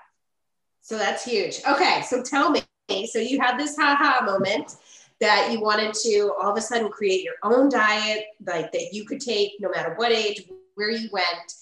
So 0.80 0.99
that's 0.99 1.25
huge. 1.25 1.61
Okay. 1.68 2.02
So 2.09 2.23
tell 2.23 2.50
me, 2.50 2.62
so 3.06 3.20
you 3.20 3.38
had 3.38 3.59
this 3.59 3.76
haha 3.76 4.25
moment 4.25 4.76
that 5.20 5.52
you 5.52 5.61
wanted 5.61 5.92
to 5.94 6.32
all 6.40 6.50
of 6.50 6.56
a 6.56 6.61
sudden 6.61 6.88
create 6.90 7.23
your 7.23 7.35
own 7.42 7.68
diet, 7.68 8.25
like 8.47 8.73
that 8.73 8.88
you 8.92 9.04
could 9.04 9.20
take 9.20 9.52
no 9.61 9.68
matter 9.68 9.94
what 9.97 10.11
age, 10.11 10.49
where 10.75 10.90
you 10.90 11.11
went. 11.12 11.52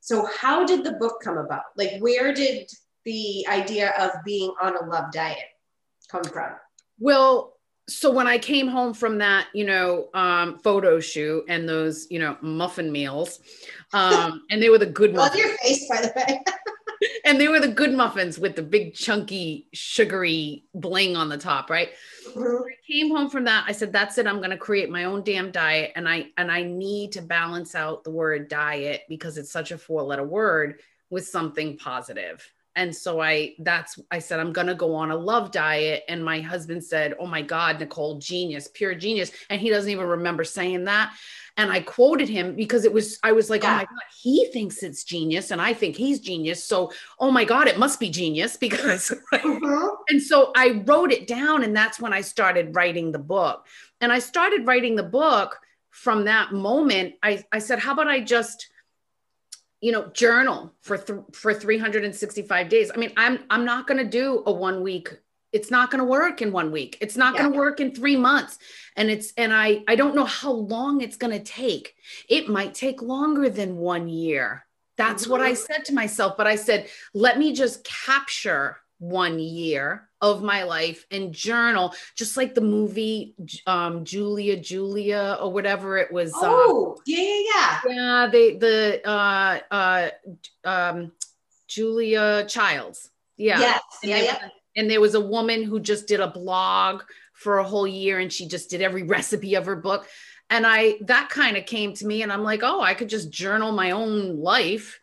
So 0.00 0.26
how 0.36 0.66
did 0.66 0.84
the 0.84 0.94
book 0.94 1.20
come 1.22 1.38
about? 1.38 1.62
Like 1.76 2.00
where 2.00 2.34
did 2.34 2.68
the 3.04 3.46
idea 3.48 3.94
of 3.98 4.10
being 4.24 4.52
on 4.60 4.76
a 4.76 4.84
love 4.84 5.12
diet 5.12 5.38
come 6.10 6.24
from? 6.24 6.50
Well, 6.98 7.53
so 7.88 8.10
when 8.10 8.26
I 8.26 8.38
came 8.38 8.68
home 8.68 8.94
from 8.94 9.18
that, 9.18 9.48
you 9.52 9.64
know, 9.64 10.08
um, 10.14 10.58
photo 10.58 11.00
shoot 11.00 11.44
and 11.48 11.68
those, 11.68 12.06
you 12.10 12.18
know, 12.18 12.36
muffin 12.40 12.90
meals, 12.90 13.40
um, 13.92 14.42
and 14.50 14.62
they 14.62 14.70
were 14.70 14.78
the 14.78 14.86
good 14.86 15.14
muffins. 15.14 15.36
Love 15.36 15.46
your 15.46 15.56
face, 15.58 15.88
by 15.88 16.00
the 16.00 16.12
way. 16.16 16.42
and 17.24 17.38
they 17.38 17.48
were 17.48 17.60
the 17.60 17.68
good 17.68 17.92
muffins 17.92 18.38
with 18.38 18.56
the 18.56 18.62
big 18.62 18.94
chunky 18.94 19.68
sugary 19.74 20.64
bling 20.74 21.16
on 21.16 21.28
the 21.28 21.36
top, 21.36 21.68
right? 21.68 21.90
Mm-hmm. 22.28 22.64
I 22.64 22.92
came 22.92 23.10
home 23.10 23.28
from 23.28 23.44
that. 23.44 23.64
I 23.68 23.72
said, 23.72 23.92
"That's 23.92 24.16
it. 24.16 24.26
I'm 24.26 24.38
going 24.38 24.50
to 24.50 24.56
create 24.56 24.88
my 24.88 25.04
own 25.04 25.22
damn 25.22 25.50
diet, 25.50 25.92
and 25.96 26.08
I 26.08 26.28
and 26.38 26.50
I 26.50 26.62
need 26.62 27.12
to 27.12 27.22
balance 27.22 27.74
out 27.74 28.04
the 28.04 28.10
word 28.10 28.48
diet 28.48 29.02
because 29.08 29.36
it's 29.36 29.50
such 29.50 29.72
a 29.72 29.78
four 29.78 30.02
letter 30.02 30.24
word 30.24 30.80
with 31.10 31.26
something 31.26 31.76
positive." 31.76 32.50
And 32.76 32.94
so 32.94 33.20
i 33.20 33.54
that's 33.60 33.98
i 34.10 34.18
said 34.18 34.40
i'm 34.40 34.52
going 34.52 34.66
to 34.66 34.74
go 34.74 34.94
on 34.94 35.10
a 35.10 35.16
love 35.16 35.50
diet. 35.50 36.02
And 36.08 36.24
my 36.24 36.40
husband 36.40 36.82
said 36.82 37.14
oh 37.18 37.26
my 37.26 37.42
god 37.42 37.80
nicole 37.80 38.18
genius 38.18 38.68
pure 38.72 38.94
genius. 38.94 39.30
And 39.50 39.60
he 39.60 39.70
doesn't 39.70 39.90
even 39.90 40.06
remember 40.06 40.44
saying 40.44 40.84
that. 40.84 41.14
And 41.56 41.70
i 41.70 41.80
quoted 41.80 42.28
him 42.28 42.56
because 42.56 42.84
it 42.84 42.92
was 42.92 43.18
i 43.22 43.32
was 43.32 43.50
like 43.50 43.62
yeah. 43.62 43.74
oh 43.74 43.76
my 43.76 43.84
god 43.84 44.02
he 44.22 44.46
thinks 44.52 44.82
it's 44.82 45.04
genius 45.04 45.50
and 45.50 45.60
i 45.60 45.72
think 45.72 45.96
he's 45.96 46.20
genius. 46.20 46.64
So 46.64 46.92
oh 47.18 47.30
my 47.30 47.44
god 47.44 47.68
it 47.68 47.78
must 47.78 48.00
be 48.00 48.10
genius 48.10 48.56
because 48.56 49.12
mm-hmm. 49.32 49.88
and 50.08 50.22
so 50.22 50.52
i 50.56 50.82
wrote 50.86 51.12
it 51.12 51.26
down 51.26 51.62
and 51.62 51.76
that's 51.76 52.00
when 52.00 52.12
i 52.12 52.20
started 52.20 52.74
writing 52.74 53.12
the 53.12 53.18
book. 53.18 53.66
And 54.00 54.12
i 54.12 54.18
started 54.18 54.66
writing 54.66 54.96
the 54.96 55.02
book 55.02 55.60
from 55.90 56.24
that 56.24 56.52
moment. 56.52 57.14
I 57.22 57.44
i 57.52 57.60
said 57.60 57.78
how 57.78 57.92
about 57.92 58.08
i 58.08 58.20
just 58.20 58.68
you 59.84 59.92
know 59.92 60.06
journal 60.14 60.72
for 60.80 60.96
th- 60.96 61.20
for 61.32 61.52
365 61.52 62.68
days 62.70 62.90
i 62.94 62.96
mean 62.96 63.12
i'm 63.18 63.40
i'm 63.50 63.66
not 63.66 63.86
going 63.86 63.98
to 63.98 64.08
do 64.08 64.42
a 64.46 64.52
one 64.52 64.82
week 64.82 65.10
it's 65.52 65.70
not 65.70 65.90
going 65.90 65.98
to 65.98 66.06
work 66.06 66.40
in 66.40 66.52
one 66.52 66.72
week 66.72 66.96
it's 67.02 67.18
not 67.18 67.34
yeah. 67.34 67.42
going 67.42 67.52
to 67.52 67.58
work 67.58 67.80
in 67.80 67.94
3 67.94 68.16
months 68.16 68.58
and 68.96 69.10
it's 69.10 69.34
and 69.36 69.52
i 69.52 69.82
i 69.86 69.94
don't 69.94 70.14
know 70.14 70.24
how 70.24 70.52
long 70.52 71.02
it's 71.02 71.16
going 71.16 71.38
to 71.38 71.44
take 71.44 71.94
it 72.30 72.48
might 72.48 72.72
take 72.72 73.02
longer 73.02 73.50
than 73.50 73.76
1 73.76 74.08
year 74.08 74.64
that's 74.96 75.24
mm-hmm. 75.24 75.32
what 75.32 75.42
i 75.42 75.52
mm-hmm. 75.52 75.72
said 75.72 75.84
to 75.84 75.92
myself 75.92 76.34
but 76.38 76.46
i 76.46 76.56
said 76.56 76.88
let 77.12 77.38
me 77.38 77.52
just 77.52 77.84
capture 77.84 78.78
one 78.98 79.38
year 79.38 80.08
of 80.20 80.42
my 80.42 80.62
life 80.62 81.04
and 81.10 81.34
journal, 81.34 81.94
just 82.16 82.36
like 82.36 82.54
the 82.54 82.60
movie 82.60 83.34
um, 83.66 84.04
Julia 84.04 84.56
Julia 84.56 85.36
or 85.40 85.52
whatever 85.52 85.98
it 85.98 86.12
was. 86.12 86.32
Um, 86.34 86.40
oh, 86.44 86.94
um, 86.96 87.02
yeah, 87.06 87.18
yeah, 87.18 87.42
yeah. 87.54 87.80
Yeah, 87.88 88.28
they 88.30 88.56
the 88.56 89.08
uh, 89.08 89.58
uh, 89.70 90.10
um, 90.64 91.12
Julia 91.68 92.46
Childs. 92.46 93.10
Yeah, 93.36 93.60
yes, 93.60 93.82
and 94.02 94.10
yeah, 94.10 94.22
yeah. 94.22 94.48
And 94.76 94.90
there 94.90 95.00
was 95.00 95.14
a 95.14 95.20
woman 95.20 95.62
who 95.62 95.78
just 95.80 96.08
did 96.08 96.20
a 96.20 96.28
blog 96.28 97.02
for 97.32 97.58
a 97.58 97.64
whole 97.64 97.86
year, 97.86 98.18
and 98.18 98.32
she 98.32 98.48
just 98.48 98.70
did 98.70 98.80
every 98.80 99.02
recipe 99.02 99.54
of 99.56 99.66
her 99.66 99.76
book. 99.76 100.06
And 100.50 100.66
I 100.66 100.96
that 101.02 101.28
kind 101.30 101.56
of 101.56 101.66
came 101.66 101.94
to 101.94 102.06
me, 102.06 102.22
and 102.22 102.32
I'm 102.32 102.42
like, 102.44 102.62
oh, 102.62 102.80
I 102.80 102.94
could 102.94 103.08
just 103.08 103.30
journal 103.30 103.72
my 103.72 103.90
own 103.90 104.38
life 104.40 105.00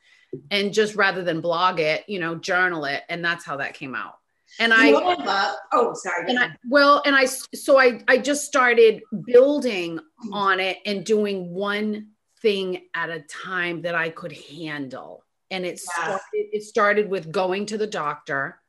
and 0.50 0.74
just 0.74 0.96
rather 0.96 1.24
than 1.24 1.42
blog 1.42 1.80
it, 1.80 2.04
you 2.08 2.20
know, 2.20 2.36
journal 2.36 2.86
it. 2.86 3.04
And 3.10 3.24
that's 3.24 3.46
how 3.46 3.58
that 3.58 3.74
came 3.74 3.96
out. 3.96 4.16
And 4.60 4.74
I, 4.74 4.92
love, 4.92 5.56
oh, 5.72 5.94
sorry. 5.94 6.30
And 6.30 6.38
I, 6.38 6.50
well, 6.68 7.02
and 7.06 7.16
I, 7.16 7.26
so 7.26 7.80
I, 7.80 8.02
I 8.08 8.18
just 8.18 8.46
started 8.46 9.02
building 9.26 10.00
on 10.34 10.60
it 10.60 10.80
and 10.86 11.06
doing 11.06 11.54
one 11.54 12.10
thing 12.42 12.82
at 12.94 13.10
a 13.10 13.22
time 13.22 13.84
that 13.84 13.96
I 13.96 14.10
could 14.10 14.34
handle. 14.34 15.24
And 15.50 15.66
it 15.66 15.80
yeah. 15.98 16.04
started, 16.04 16.22
it 16.34 16.64
started 16.64 17.10
with 17.10 17.32
going 17.32 17.68
to 17.68 17.78
the 17.78 17.88
doctor 17.88 18.60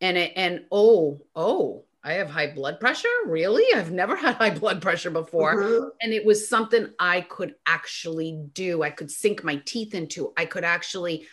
and 0.00 0.16
it, 0.16 0.32
and 0.36 0.64
oh, 0.70 1.22
oh, 1.34 1.84
I 2.08 2.14
have 2.14 2.30
high 2.30 2.46
blood 2.46 2.80
pressure. 2.80 3.08
Really? 3.26 3.64
I've 3.74 3.92
never 3.92 4.16
had 4.24 4.36
high 4.36 4.50
blood 4.50 4.80
pressure 4.80 5.10
before. 5.10 5.62
Mm-hmm. 5.62 5.88
And 6.00 6.12
it 6.12 6.24
was 6.24 6.48
something 6.48 6.88
I 6.98 7.20
could 7.20 7.54
actually 7.66 8.40
do. 8.54 8.82
I 8.82 8.90
could 8.90 9.10
sink 9.10 9.44
my 9.44 9.56
teeth 9.64 9.94
into. 9.94 10.32
I 10.36 10.46
could 10.46 10.64
actually, 10.64 11.26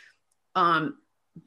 um, 0.56 0.98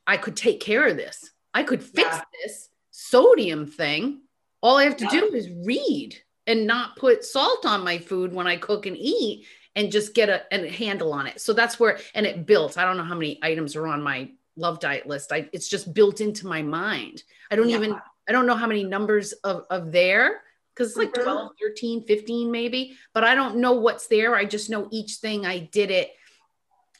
I 0.06 0.16
could 0.16 0.36
take 0.36 0.60
care 0.60 0.86
of 0.86 0.96
this. 0.96 1.30
I 1.52 1.62
could 1.62 1.82
fix 1.82 2.08
yeah. 2.16 2.22
this 2.42 2.70
sodium 2.90 3.66
thing. 3.66 4.22
All 4.62 4.78
I 4.78 4.84
have 4.84 4.96
to 4.98 5.04
yeah. 5.04 5.20
do 5.20 5.34
is 5.34 5.50
read 5.64 6.16
and 6.46 6.66
not 6.66 6.96
put 6.96 7.24
salt 7.24 7.66
on 7.66 7.84
my 7.84 7.98
food 7.98 8.32
when 8.32 8.46
I 8.46 8.56
cook 8.56 8.86
and 8.86 8.96
eat 8.96 9.46
and 9.76 9.92
just 9.92 10.14
get 10.14 10.28
a, 10.28 10.42
a 10.50 10.68
handle 10.70 11.12
on 11.12 11.26
it. 11.26 11.40
So 11.40 11.52
that's 11.52 11.78
where, 11.78 11.98
and 12.14 12.26
it 12.26 12.46
built. 12.46 12.78
I 12.78 12.84
don't 12.84 12.96
know 12.96 13.04
how 13.04 13.14
many 13.14 13.38
items 13.42 13.76
are 13.76 13.86
on 13.86 14.02
my 14.02 14.30
love 14.56 14.80
diet 14.80 15.06
list. 15.06 15.32
I, 15.32 15.48
it's 15.52 15.68
just 15.68 15.94
built 15.94 16.20
into 16.20 16.46
my 16.46 16.62
mind. 16.62 17.22
I 17.50 17.56
don't 17.56 17.68
yeah. 17.68 17.76
even 17.76 17.96
I 18.28 18.32
don't 18.32 18.46
know 18.46 18.56
how 18.56 18.66
many 18.66 18.84
numbers 18.84 19.32
of, 19.32 19.64
of 19.70 19.90
there 19.90 20.42
because 20.74 20.90
it's 20.90 20.98
like 20.98 21.12
mm-hmm. 21.12 21.22
12, 21.22 21.52
13, 21.60 22.04
15 22.04 22.50
maybe, 22.50 22.96
but 23.14 23.24
I 23.24 23.34
don't 23.34 23.56
know 23.56 23.72
what's 23.72 24.06
there. 24.06 24.36
I 24.36 24.44
just 24.44 24.70
know 24.70 24.88
each 24.90 25.16
thing 25.16 25.46
I 25.46 25.58
did 25.58 25.90
it 25.90 26.12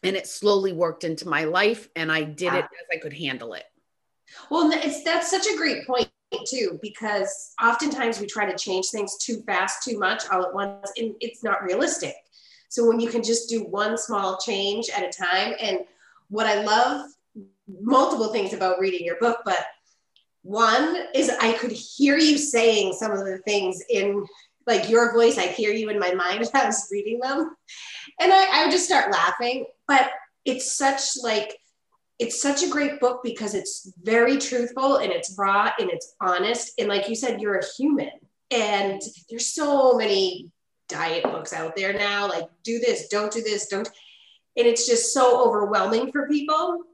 and 0.02 0.16
it 0.16 0.26
slowly 0.26 0.72
worked 0.72 1.04
into 1.04 1.28
my 1.28 1.44
life 1.44 1.88
and 1.96 2.10
I 2.10 2.22
did 2.22 2.54
it 2.54 2.64
as 2.64 2.86
I 2.92 2.96
could 2.96 3.12
handle 3.12 3.54
it. 3.54 3.64
Well, 4.50 4.70
it's 4.72 5.02
that's 5.04 5.30
such 5.30 5.46
a 5.46 5.56
great 5.56 5.86
point 5.86 6.08
too 6.46 6.78
because 6.82 7.54
oftentimes 7.62 8.20
we 8.20 8.26
try 8.26 8.50
to 8.50 8.56
change 8.56 8.88
things 8.88 9.16
too 9.18 9.42
fast, 9.46 9.82
too 9.82 9.98
much 9.98 10.24
all 10.30 10.44
at 10.44 10.54
once, 10.54 10.90
and 10.96 11.14
it's 11.20 11.42
not 11.42 11.62
realistic. 11.62 12.14
So 12.68 12.86
when 12.86 13.00
you 13.00 13.08
can 13.08 13.22
just 13.22 13.48
do 13.48 13.64
one 13.64 13.96
small 13.96 14.38
change 14.38 14.90
at 14.90 15.02
a 15.02 15.10
time, 15.10 15.54
and 15.60 15.80
what 16.28 16.46
I 16.46 16.62
love 16.62 17.10
multiple 17.66 18.28
things 18.28 18.52
about 18.52 18.78
reading 18.78 19.04
your 19.04 19.16
book, 19.16 19.38
but 19.44 19.64
one 20.48 20.96
is 21.14 21.28
I 21.28 21.52
could 21.52 21.72
hear 21.72 22.16
you 22.16 22.38
saying 22.38 22.94
some 22.94 23.12
of 23.12 23.18
the 23.18 23.36
things 23.46 23.82
in 23.90 24.24
like 24.66 24.88
your 24.88 25.12
voice. 25.12 25.36
I 25.36 25.48
hear 25.48 25.72
you 25.72 25.90
in 25.90 25.98
my 25.98 26.14
mind 26.14 26.40
as 26.40 26.50
I 26.54 26.64
was 26.64 26.88
reading 26.90 27.20
them. 27.20 27.54
And 28.18 28.32
I, 28.32 28.46
I 28.50 28.64
would 28.64 28.72
just 28.72 28.86
start 28.86 29.12
laughing. 29.12 29.66
But 29.86 30.10
it's 30.46 30.72
such 30.72 31.02
like 31.22 31.58
it's 32.18 32.40
such 32.40 32.62
a 32.62 32.68
great 32.68 32.98
book 32.98 33.20
because 33.22 33.54
it's 33.54 33.92
very 34.02 34.38
truthful 34.38 34.96
and 34.96 35.12
it's 35.12 35.34
raw 35.36 35.70
and 35.78 35.90
it's 35.90 36.14
honest. 36.18 36.72
And 36.78 36.88
like 36.88 37.10
you 37.10 37.14
said, 37.14 37.42
you're 37.42 37.58
a 37.58 37.66
human. 37.76 38.10
And 38.50 39.02
there's 39.28 39.54
so 39.54 39.98
many 39.98 40.50
diet 40.88 41.24
books 41.24 41.52
out 41.52 41.76
there 41.76 41.92
now, 41.92 42.26
like 42.26 42.48
do 42.64 42.78
this, 42.78 43.08
don't 43.08 43.30
do 43.30 43.42
this, 43.42 43.66
don't. 43.66 43.86
And 44.56 44.66
it's 44.66 44.88
just 44.88 45.12
so 45.12 45.46
overwhelming 45.46 46.10
for 46.10 46.26
people. 46.26 46.84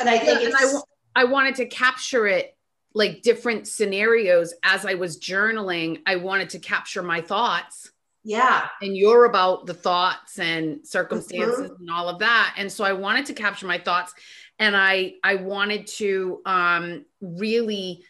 And 0.00 0.08
I 0.08 0.18
think. 0.18 0.54
I, 0.56 0.80
I 1.14 1.24
wanted 1.24 1.56
to 1.56 1.66
capture 1.66 2.26
it 2.26 2.54
like 2.94 3.22
different 3.22 3.68
scenarios 3.68 4.54
as 4.62 4.84
I 4.84 4.94
was 4.94 5.18
journaling. 5.18 6.00
I 6.06 6.16
wanted 6.16 6.50
to 6.50 6.58
capture 6.58 7.02
my 7.02 7.20
thoughts. 7.20 7.90
Yeah. 8.24 8.66
And 8.82 8.96
you're 8.96 9.24
about 9.24 9.66
the 9.66 9.74
thoughts 9.74 10.38
and 10.38 10.86
circumstances 10.86 11.70
mm-hmm. 11.70 11.80
and 11.80 11.90
all 11.90 12.08
of 12.08 12.18
that. 12.18 12.54
And 12.56 12.70
so 12.70 12.84
I 12.84 12.92
wanted 12.92 13.26
to 13.26 13.34
capture 13.34 13.66
my 13.66 13.78
thoughts 13.78 14.12
and 14.58 14.76
I 14.76 15.14
I 15.22 15.36
wanted 15.36 15.86
to 15.98 16.40
um 16.44 17.04
really 17.20 18.04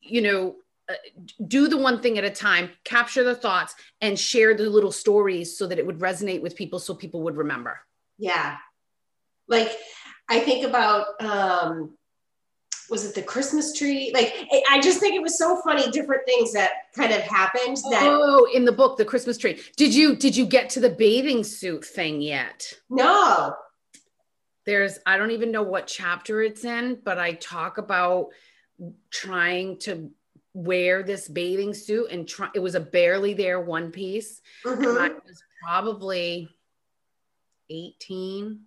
you 0.00 0.22
know 0.22 0.56
uh, 0.88 0.94
do 1.46 1.68
the 1.68 1.76
one 1.76 2.00
thing 2.00 2.16
at 2.16 2.24
a 2.24 2.30
time, 2.30 2.70
capture 2.84 3.22
the 3.22 3.34
thoughts 3.34 3.74
and 4.00 4.18
share 4.18 4.54
the 4.54 4.70
little 4.70 4.92
stories 4.92 5.58
so 5.58 5.66
that 5.66 5.78
it 5.78 5.86
would 5.86 5.98
resonate 5.98 6.40
with 6.40 6.56
people 6.56 6.78
so 6.78 6.94
people 6.94 7.22
would 7.22 7.36
remember. 7.36 7.78
Yeah. 8.16 8.56
Like 9.46 9.70
I 10.30 10.40
think 10.40 10.66
about 10.66 11.20
um 11.20 11.97
was 12.90 13.04
it 13.04 13.14
the 13.14 13.22
Christmas 13.22 13.72
tree? 13.72 14.10
Like, 14.14 14.34
I 14.70 14.80
just 14.80 15.00
think 15.00 15.14
it 15.14 15.22
was 15.22 15.38
so 15.38 15.60
funny, 15.62 15.90
different 15.90 16.22
things 16.26 16.52
that 16.52 16.70
kind 16.94 17.12
of 17.12 17.20
happened. 17.22 17.76
That 17.90 18.02
oh, 18.04 18.48
in 18.52 18.64
the 18.64 18.72
book, 18.72 18.96
the 18.96 19.04
Christmas 19.04 19.38
tree. 19.38 19.60
Did 19.76 19.94
you 19.94 20.16
did 20.16 20.36
you 20.36 20.46
get 20.46 20.70
to 20.70 20.80
the 20.80 20.90
bathing 20.90 21.44
suit 21.44 21.84
thing 21.84 22.20
yet? 22.20 22.72
No. 22.88 23.54
There's 24.64 24.98
I 25.06 25.16
don't 25.16 25.30
even 25.30 25.50
know 25.50 25.62
what 25.62 25.86
chapter 25.86 26.42
it's 26.42 26.64
in, 26.64 26.98
but 27.04 27.18
I 27.18 27.32
talk 27.32 27.78
about 27.78 28.28
trying 29.10 29.78
to 29.80 30.10
wear 30.54 31.02
this 31.02 31.28
bathing 31.28 31.74
suit 31.74 32.10
and 32.10 32.26
try. 32.26 32.48
It 32.54 32.60
was 32.60 32.74
a 32.74 32.80
barely 32.80 33.34
there 33.34 33.60
one 33.60 33.90
piece. 33.90 34.40
Mm-hmm. 34.64 34.84
And 34.84 34.98
I 34.98 35.08
was 35.08 35.42
probably 35.62 36.48
18, 37.70 38.60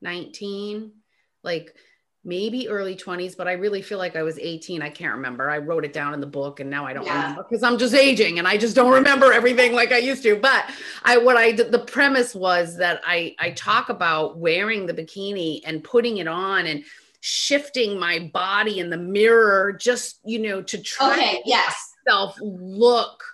19, 0.00 0.92
like 1.42 1.74
maybe 2.28 2.68
early 2.68 2.94
20s, 2.94 3.34
but 3.34 3.48
I 3.48 3.52
really 3.52 3.80
feel 3.80 3.96
like 3.96 4.14
I 4.14 4.22
was 4.22 4.38
18. 4.38 4.82
I 4.82 4.90
can't 4.90 5.14
remember. 5.14 5.48
I 5.48 5.56
wrote 5.56 5.86
it 5.86 5.94
down 5.94 6.12
in 6.12 6.20
the 6.20 6.26
book 6.26 6.60
and 6.60 6.68
now 6.68 6.84
I 6.84 6.92
don't 6.92 7.06
yeah. 7.06 7.22
remember 7.22 7.46
because 7.48 7.62
I'm 7.62 7.78
just 7.78 7.94
aging 7.94 8.38
and 8.38 8.46
I 8.46 8.58
just 8.58 8.76
don't 8.76 8.92
remember 8.92 9.32
everything 9.32 9.72
like 9.72 9.92
I 9.92 9.98
used 9.98 10.22
to. 10.24 10.36
But 10.36 10.70
I 11.04 11.16
what 11.16 11.38
I 11.38 11.52
the 11.52 11.78
premise 11.78 12.34
was 12.34 12.76
that 12.76 13.00
I 13.06 13.34
I 13.38 13.52
talk 13.52 13.88
about 13.88 14.36
wearing 14.36 14.84
the 14.84 14.92
bikini 14.92 15.62
and 15.64 15.82
putting 15.82 16.18
it 16.18 16.28
on 16.28 16.66
and 16.66 16.84
shifting 17.20 17.98
my 17.98 18.30
body 18.32 18.78
in 18.78 18.90
the 18.90 18.98
mirror 18.98 19.72
just, 19.72 20.20
you 20.24 20.38
know, 20.38 20.62
to 20.62 20.82
try 20.82 21.12
okay, 21.14 21.42
yes. 21.46 21.94
myself 22.06 22.36
look 22.40 23.24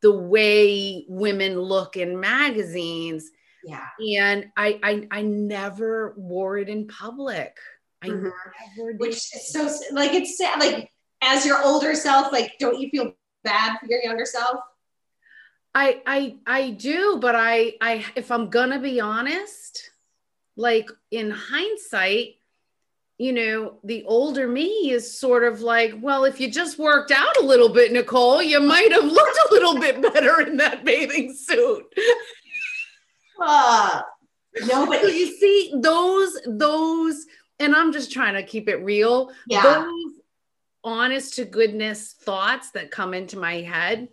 the 0.00 0.12
way 0.12 1.04
women 1.08 1.60
look 1.60 1.96
in 1.96 2.20
magazines. 2.20 3.30
Yeah. 3.64 3.84
And 4.16 4.46
I 4.56 4.78
I 4.80 5.08
I 5.10 5.22
never 5.22 6.14
wore 6.16 6.56
it 6.56 6.68
in 6.68 6.86
public. 6.86 7.56
I 8.02 8.08
mm-hmm. 8.08 8.24
never 8.24 8.92
Which 8.98 9.16
is 9.16 9.52
so 9.52 9.64
like 9.92 10.12
it's 10.12 10.36
sad. 10.38 10.60
Like 10.60 10.90
as 11.22 11.44
your 11.44 11.62
older 11.62 11.94
self, 11.94 12.32
like 12.32 12.52
don't 12.58 12.80
you 12.80 12.90
feel 12.90 13.12
bad 13.44 13.78
for 13.78 13.86
your 13.86 14.02
younger 14.02 14.24
self? 14.24 14.60
I 15.74 16.02
I 16.06 16.36
I 16.46 16.70
do, 16.70 17.18
but 17.20 17.34
I 17.34 17.74
I 17.80 18.04
if 18.16 18.30
I'm 18.30 18.50
gonna 18.50 18.80
be 18.80 19.00
honest, 19.00 19.90
like 20.56 20.90
in 21.10 21.30
hindsight, 21.30 22.36
you 23.18 23.32
know, 23.32 23.78
the 23.82 24.04
older 24.04 24.46
me 24.46 24.90
is 24.90 25.18
sort 25.18 25.44
of 25.44 25.60
like, 25.60 25.92
well, 26.00 26.24
if 26.24 26.40
you 26.40 26.50
just 26.50 26.78
worked 26.78 27.10
out 27.10 27.36
a 27.40 27.44
little 27.44 27.68
bit, 27.68 27.92
Nicole, 27.92 28.42
you 28.42 28.60
might 28.60 28.92
have 28.92 29.04
looked 29.04 29.38
a 29.50 29.52
little 29.52 29.78
bit 29.78 30.00
better 30.00 30.40
in 30.40 30.56
that 30.58 30.84
bathing 30.84 31.34
suit. 31.34 31.84
uh, 33.42 34.02
no, 34.66 34.86
but 34.86 35.02
you 35.14 35.36
see, 35.36 35.72
those 35.80 36.38
those 36.46 37.26
and 37.60 37.74
I'm 37.74 37.92
just 37.92 38.12
trying 38.12 38.34
to 38.34 38.42
keep 38.42 38.68
it 38.68 38.76
real. 38.76 39.30
Yeah. 39.46 39.62
Those 39.62 40.14
honest 40.84 41.34
to 41.34 41.44
goodness 41.44 42.12
thoughts 42.12 42.70
that 42.70 42.90
come 42.90 43.14
into 43.14 43.38
my 43.38 43.60
head, 43.60 44.08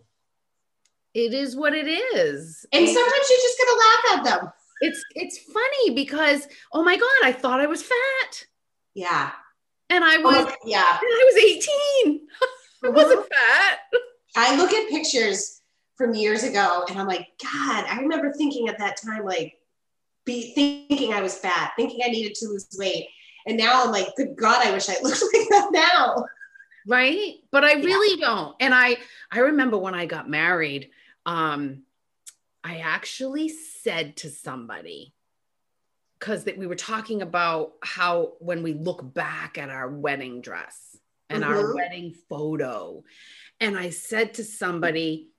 it 1.14 1.34
is 1.34 1.56
what 1.56 1.74
it 1.74 1.88
is. 1.88 2.66
And 2.72 2.88
sometimes 2.88 3.30
you're 3.30 3.40
just 3.40 3.60
gonna 3.60 3.80
laugh 3.80 4.18
at 4.18 4.24
them. 4.24 4.52
It's 4.82 5.04
it's 5.16 5.40
funny 5.40 5.96
because 5.96 6.48
oh 6.74 6.84
my 6.84 6.98
god, 6.98 7.10
I 7.24 7.32
thought 7.32 7.62
I 7.62 7.68
was 7.68 7.82
fat. 7.82 8.46
Yeah. 8.94 9.32
And 9.90 10.04
I 10.04 10.18
oh, 10.18 10.22
was 10.24 10.46
oh, 10.48 10.56
yeah. 10.66 10.98
I 11.02 11.32
was 11.34 11.44
18. 12.06 12.22
I 12.84 12.90
wasn't 12.90 13.20
uh-huh. 13.20 13.28
fat. 13.30 13.80
I 14.36 14.58
look 14.58 14.74
at 14.74 14.90
pictures 14.90 15.62
from 15.96 16.14
years 16.14 16.44
ago 16.44 16.84
and 16.90 17.00
I'm 17.00 17.08
like, 17.08 17.28
God, 17.42 17.86
I 17.88 18.00
remember 18.02 18.34
thinking 18.34 18.68
at 18.68 18.78
that 18.80 18.98
time, 19.02 19.24
like, 19.24 19.54
be 20.26 20.54
thinking 20.54 21.14
I 21.14 21.22
was 21.22 21.38
fat, 21.38 21.74
thinking 21.78 22.02
I 22.04 22.10
needed 22.10 22.34
to 22.36 22.48
lose 22.48 22.68
weight. 22.78 23.08
And 23.46 23.58
now 23.58 23.84
I'm 23.84 23.92
like, 23.92 24.16
good 24.16 24.36
God, 24.36 24.66
I 24.66 24.72
wish 24.72 24.90
I 24.90 24.96
looked 25.02 25.22
like 25.34 25.48
that 25.50 25.70
now. 25.72 26.26
Right. 26.88 27.36
But 27.52 27.64
I 27.64 27.74
really 27.74 28.20
yeah. 28.20 28.28
don't. 28.28 28.56
And 28.60 28.74
I 28.74 28.98
I 29.32 29.40
remember 29.40 29.78
when 29.78 29.96
I 29.96 30.06
got 30.06 30.30
married, 30.30 30.90
um, 31.26 31.84
I 32.64 32.78
actually 32.78 33.50
said 33.50 34.18
to 34.18 34.30
somebody, 34.30 35.14
because 36.20 36.46
that 36.46 36.58
we 36.58 36.68
were 36.68 36.76
talking 36.76 37.22
about 37.22 37.74
how 37.84 38.34
when 38.40 38.64
we 38.64 38.74
look 38.74 39.14
back 39.14 39.58
at 39.58 39.70
our 39.70 39.90
wedding 39.90 40.42
dress 40.42 40.98
and 41.30 41.44
mm-hmm. 41.44 41.54
our 41.54 41.76
wedding 41.76 42.16
photo, 42.30 43.04
and 43.60 43.78
I 43.78 43.90
said 43.90 44.36
to 44.36 44.44
somebody, 44.44 45.30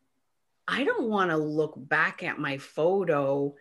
I 0.68 0.84
don't 0.84 1.08
want 1.08 1.30
to 1.30 1.36
look 1.36 1.74
back 1.76 2.22
at 2.22 2.38
my 2.38 2.58
photo 2.58 3.54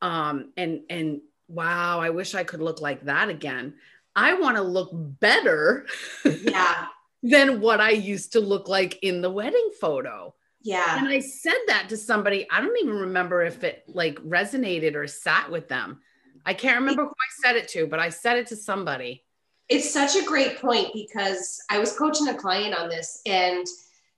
um, 0.00 0.52
and 0.56 0.80
and 0.90 1.20
wow, 1.48 2.00
I 2.00 2.10
wish 2.10 2.34
I 2.34 2.44
could 2.44 2.62
look 2.62 2.80
like 2.80 3.04
that 3.04 3.28
again. 3.28 3.74
I 4.14 4.34
want 4.34 4.56
to 4.56 4.62
look 4.62 4.90
better. 4.92 5.86
Yeah. 6.24 6.86
than 7.22 7.60
what 7.60 7.80
I 7.80 7.90
used 7.90 8.32
to 8.32 8.40
look 8.40 8.68
like 8.68 8.98
in 9.02 9.20
the 9.20 9.30
wedding 9.30 9.70
photo. 9.80 10.34
Yeah. 10.60 10.98
And 10.98 11.08
I 11.08 11.20
said 11.20 11.58
that 11.68 11.88
to 11.88 11.96
somebody. 11.96 12.46
I 12.50 12.60
don't 12.60 12.76
even 12.82 12.94
remember 12.94 13.42
if 13.42 13.64
it 13.64 13.84
like 13.86 14.18
resonated 14.20 14.94
or 14.94 15.06
sat 15.06 15.50
with 15.50 15.68
them. 15.68 16.00
I 16.44 16.54
can't 16.54 16.80
remember 16.80 17.04
who 17.04 17.10
I 17.10 17.42
said 17.42 17.56
it 17.56 17.68
to, 17.68 17.86
but 17.86 18.00
I 18.00 18.08
said 18.08 18.38
it 18.38 18.48
to 18.48 18.56
somebody. 18.56 19.24
It's 19.68 19.92
such 19.92 20.16
a 20.16 20.26
great 20.26 20.60
point 20.60 20.88
because 20.92 21.60
I 21.70 21.78
was 21.78 21.96
coaching 21.96 22.28
a 22.28 22.34
client 22.34 22.76
on 22.76 22.88
this 22.88 23.20
and 23.26 23.66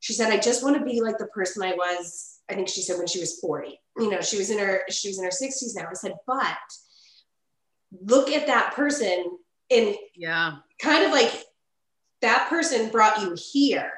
she 0.00 0.14
said, 0.14 0.32
I 0.32 0.38
just 0.38 0.62
want 0.62 0.78
to 0.78 0.84
be 0.84 1.00
like 1.00 1.18
the 1.18 1.26
person 1.26 1.62
I 1.62 1.72
was, 1.72 2.40
I 2.50 2.54
think 2.54 2.68
she 2.68 2.82
said 2.82 2.98
when 2.98 3.06
she 3.06 3.20
was 3.20 3.38
40. 3.40 3.78
You 3.98 4.10
know, 4.10 4.20
she 4.20 4.38
was 4.38 4.50
in 4.50 4.58
her 4.58 4.82
she 4.90 5.08
was 5.08 5.18
in 5.18 5.24
her 5.24 5.30
60s 5.30 5.76
now. 5.76 5.86
I 5.88 5.94
said, 5.94 6.14
but 6.26 6.56
look 8.02 8.30
at 8.30 8.46
that 8.46 8.74
person 8.74 9.38
and 9.70 9.94
yeah. 10.14 10.56
kind 10.80 11.04
of 11.04 11.12
like 11.12 11.32
that 12.20 12.48
person 12.48 12.90
brought 12.90 13.20
you 13.20 13.36
here. 13.52 13.92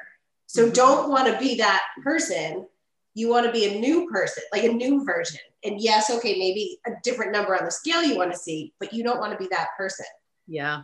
So 0.47 0.63
mm-hmm. 0.63 0.73
don't 0.73 1.09
want 1.09 1.27
to 1.31 1.39
be 1.39 1.55
that 1.55 1.83
person. 2.03 2.67
You 3.13 3.29
want 3.29 3.45
to 3.45 3.51
be 3.51 3.65
a 3.65 3.79
new 3.79 4.07
person 4.09 4.43
like 4.51 4.63
a 4.63 4.71
new 4.71 5.03
version. 5.05 5.39
And 5.63 5.81
yes 5.81 6.09
okay 6.11 6.37
maybe 6.37 6.79
a 6.85 6.91
different 7.03 7.31
number 7.31 7.57
on 7.57 7.65
the 7.65 7.71
scale 7.71 8.03
you 8.03 8.15
want 8.15 8.31
to 8.31 8.37
see 8.37 8.73
but 8.79 8.93
you 8.93 9.03
don't 9.03 9.19
want 9.19 9.31
to 9.31 9.37
be 9.37 9.47
that 9.51 9.69
person. 9.77 10.05
Yeah. 10.47 10.83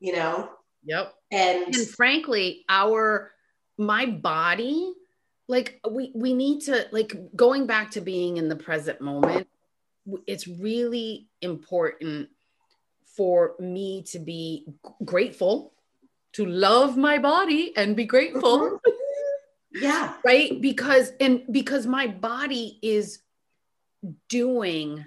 You 0.00 0.14
know? 0.14 0.50
Yep. 0.84 1.14
And 1.30 1.74
and 1.74 1.88
frankly 1.88 2.64
our 2.68 3.32
my 3.78 4.06
body 4.06 4.92
like 5.48 5.80
we 5.90 6.12
we 6.14 6.34
need 6.34 6.60
to 6.62 6.86
like 6.92 7.14
going 7.34 7.66
back 7.66 7.92
to 7.92 8.00
being 8.00 8.36
in 8.36 8.48
the 8.48 8.56
present 8.56 9.00
moment 9.00 9.48
it's 10.26 10.46
really 10.46 11.28
important 11.40 12.28
for 13.16 13.54
me 13.58 14.02
to 14.04 14.18
be 14.18 14.66
grateful, 15.04 15.74
to 16.32 16.46
love 16.46 16.96
my 16.96 17.18
body 17.18 17.72
and 17.76 17.96
be 17.96 18.04
grateful. 18.04 18.60
Mm-hmm. 18.60 18.90
yeah. 19.82 20.14
right? 20.24 20.60
Because 20.60 21.12
and 21.20 21.42
because 21.50 21.86
my 21.86 22.06
body 22.06 22.78
is 22.82 23.20
doing 24.28 25.04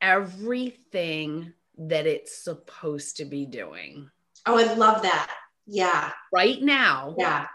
everything 0.00 1.52
that 1.78 2.06
it's 2.06 2.36
supposed 2.36 3.16
to 3.18 3.24
be 3.24 3.46
doing. 3.46 4.10
Oh, 4.46 4.58
I 4.58 4.72
love 4.74 5.02
that. 5.02 5.30
Yeah. 5.66 6.12
Right 6.32 6.62
now. 6.62 7.14
Yeah. 7.18 7.46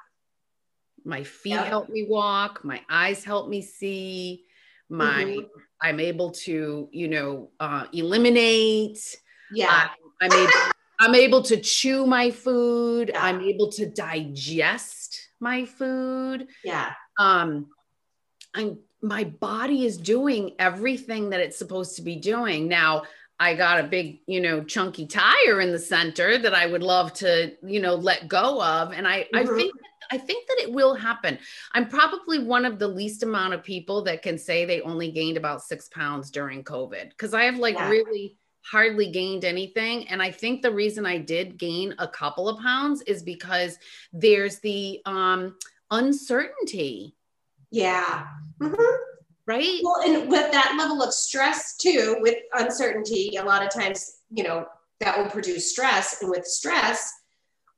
My 1.03 1.23
feet 1.23 1.51
yep. 1.51 1.65
help 1.65 1.89
me 1.89 2.05
walk, 2.07 2.63
my 2.63 2.81
eyes 2.89 3.23
help 3.23 3.49
me 3.49 3.61
see, 3.61 4.43
my 4.89 5.23
mm-hmm. 5.23 5.59
I'm 5.81 5.99
able 5.99 6.31
to, 6.31 6.89
you 6.91 7.07
know, 7.07 7.49
uh, 7.59 7.85
eliminate. 7.91 8.99
Yeah. 9.53 9.89
I, 10.21 10.25
I'm 10.25 10.33
able 10.33 10.51
I'm 10.99 11.15
able 11.15 11.41
to 11.43 11.57
chew 11.57 12.05
my 12.05 12.29
food. 12.29 13.09
Yeah. 13.13 13.25
I'm 13.25 13.41
able 13.41 13.71
to 13.71 13.87
digest 13.87 15.29
my 15.39 15.65
food. 15.65 16.47
Yeah. 16.63 16.93
Um, 17.17 17.67
I'm 18.53 18.77
my 19.01 19.23
body 19.23 19.85
is 19.85 19.97
doing 19.97 20.51
everything 20.59 21.31
that 21.31 21.39
it's 21.39 21.57
supposed 21.57 21.95
to 21.95 22.03
be 22.03 22.17
doing. 22.17 22.67
Now, 22.67 23.03
I 23.39 23.55
got 23.55 23.79
a 23.79 23.83
big, 23.83 24.19
you 24.27 24.39
know, 24.39 24.63
chunky 24.63 25.07
tire 25.07 25.61
in 25.61 25.71
the 25.71 25.79
center 25.79 26.37
that 26.37 26.53
I 26.53 26.67
would 26.67 26.83
love 26.83 27.11
to, 27.15 27.53
you 27.63 27.79
know, 27.79 27.95
let 27.95 28.27
go 28.27 28.61
of. 28.61 28.93
And 28.93 29.07
I, 29.07 29.21
mm-hmm. 29.21 29.37
I 29.37 29.45
think 29.45 29.73
I 30.11 30.17
think 30.17 30.47
that 30.47 30.59
it 30.59 30.71
will 30.71 30.93
happen. 30.93 31.39
I'm 31.71 31.87
probably 31.87 32.39
one 32.39 32.65
of 32.65 32.77
the 32.77 32.87
least 32.87 33.23
amount 33.23 33.53
of 33.53 33.63
people 33.63 34.03
that 34.03 34.21
can 34.21 34.37
say 34.37 34.65
they 34.65 34.81
only 34.81 35.09
gained 35.09 35.37
about 35.37 35.63
six 35.63 35.87
pounds 35.87 36.29
during 36.29 36.63
COVID 36.63 37.09
because 37.09 37.33
I 37.33 37.43
have 37.43 37.57
like 37.57 37.75
yeah. 37.75 37.89
really 37.89 38.37
hardly 38.63 39.09
gained 39.09 39.45
anything. 39.45 40.07
And 40.07 40.21
I 40.21 40.31
think 40.31 40.61
the 40.61 40.71
reason 40.71 41.05
I 41.05 41.17
did 41.17 41.57
gain 41.57 41.95
a 41.99 42.07
couple 42.07 42.47
of 42.47 42.61
pounds 42.61 43.01
is 43.03 43.23
because 43.23 43.77
there's 44.13 44.59
the 44.59 45.01
um, 45.05 45.57
uncertainty. 45.89 47.15
Yeah. 47.71 48.25
Mm-hmm. 48.61 48.95
Right. 49.47 49.79
Well, 49.83 50.01
and 50.05 50.29
with 50.29 50.51
that 50.51 50.75
level 50.77 51.01
of 51.01 51.13
stress 51.13 51.75
too, 51.77 52.17
with 52.19 52.37
uncertainty, 52.53 53.37
a 53.37 53.43
lot 53.43 53.63
of 53.63 53.73
times, 53.73 54.19
you 54.29 54.43
know, 54.43 54.67
that 54.99 55.17
will 55.17 55.29
produce 55.29 55.71
stress. 55.71 56.21
And 56.21 56.29
with 56.29 56.45
stress, 56.45 57.11